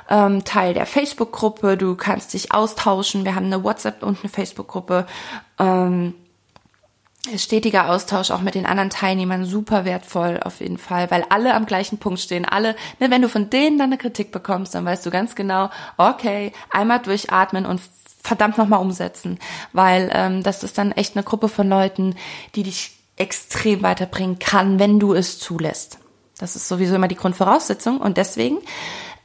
ähm, 0.09 0.43
Teil 0.43 0.73
der 0.73 0.85
Facebook-Gruppe. 0.85 1.77
Du 1.77 1.95
kannst 1.95 2.33
dich 2.33 2.53
austauschen. 2.53 3.23
Wir 3.23 3.35
haben 3.35 3.45
eine 3.45 3.63
WhatsApp 3.63 4.03
und 4.03 4.19
eine 4.21 4.29
Facebook-Gruppe. 4.29 5.07
Ähm, 5.59 6.13
stetiger 7.37 7.89
Austausch 7.89 8.31
auch 8.31 8.41
mit 8.41 8.55
den 8.55 8.65
anderen 8.65 8.89
Teilnehmern 8.89 9.45
super 9.45 9.85
wertvoll 9.85 10.39
auf 10.43 10.59
jeden 10.59 10.77
Fall, 10.77 11.11
weil 11.11 11.23
alle 11.29 11.53
am 11.53 11.65
gleichen 11.65 11.99
Punkt 11.99 12.19
stehen. 12.19 12.45
Alle, 12.45 12.75
ne, 12.99 13.11
wenn 13.11 13.21
du 13.21 13.29
von 13.29 13.49
denen 13.49 13.77
dann 13.77 13.89
eine 13.89 13.97
Kritik 13.97 14.31
bekommst, 14.31 14.75
dann 14.75 14.85
weißt 14.85 15.05
du 15.05 15.11
ganz 15.11 15.35
genau, 15.35 15.69
okay, 15.97 16.51
einmal 16.71 16.99
durchatmen 16.99 17.65
und 17.65 17.79
verdammt 18.23 18.57
nochmal 18.57 18.81
umsetzen, 18.81 19.39
weil 19.71 20.09
ähm, 20.13 20.43
das 20.43 20.63
ist 20.63 20.77
dann 20.77 20.91
echt 20.91 21.15
eine 21.15 21.23
Gruppe 21.23 21.47
von 21.47 21.69
Leuten, 21.69 22.15
die 22.55 22.63
dich 22.63 23.00
extrem 23.21 23.83
weiterbringen 23.83 24.39
kann, 24.39 24.79
wenn 24.79 24.99
du 24.99 25.13
es 25.13 25.39
zulässt. 25.39 25.99
Das 26.39 26.55
ist 26.55 26.67
sowieso 26.67 26.95
immer 26.95 27.07
die 27.07 27.15
Grundvoraussetzung 27.15 28.01
und 28.01 28.17
deswegen 28.17 28.57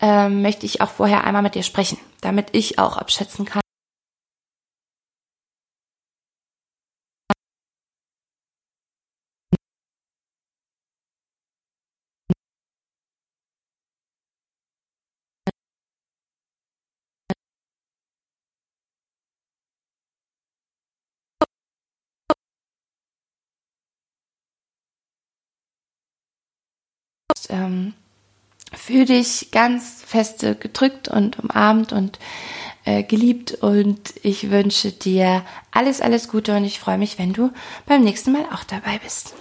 ähm, 0.01 0.43
möchte 0.43 0.67
ich 0.67 0.83
auch 0.83 0.91
vorher 0.91 1.25
einmal 1.25 1.43
mit 1.43 1.55
dir 1.55 1.63
sprechen, 1.63 1.99
damit 2.21 2.49
ich 2.53 2.79
auch 2.79 2.99
abschätzen 2.99 3.47
kann, 3.47 3.63
ähm, 27.77 27.95
fühl 28.73 29.05
dich 29.05 29.51
ganz 29.53 30.03
feste 30.05 30.55
gedrückt 30.55 31.09
und 31.09 31.39
umarmt 31.39 31.93
und 31.93 32.19
äh, 32.85 33.03
geliebt 33.03 33.55
und 33.55 33.99
ich 34.23 34.51
wünsche 34.51 34.93
dir 34.93 35.45
alles, 35.71 36.01
alles 36.01 36.29
Gute 36.29 36.57
und 36.57 36.65
ich 36.65 36.81
freue 36.81 36.99
mich, 36.99 37.19
wenn 37.19 37.33
du 37.33 37.51
beim 37.87 38.03
nächsten 38.03 38.33
Mal 38.33 38.45
auch 38.53 38.65
dabei 38.65 38.99
bist. 39.03 39.35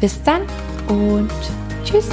Bis 0.00 0.22
dann 0.22 0.42
und 0.88 1.30
tschüss. 1.84 2.08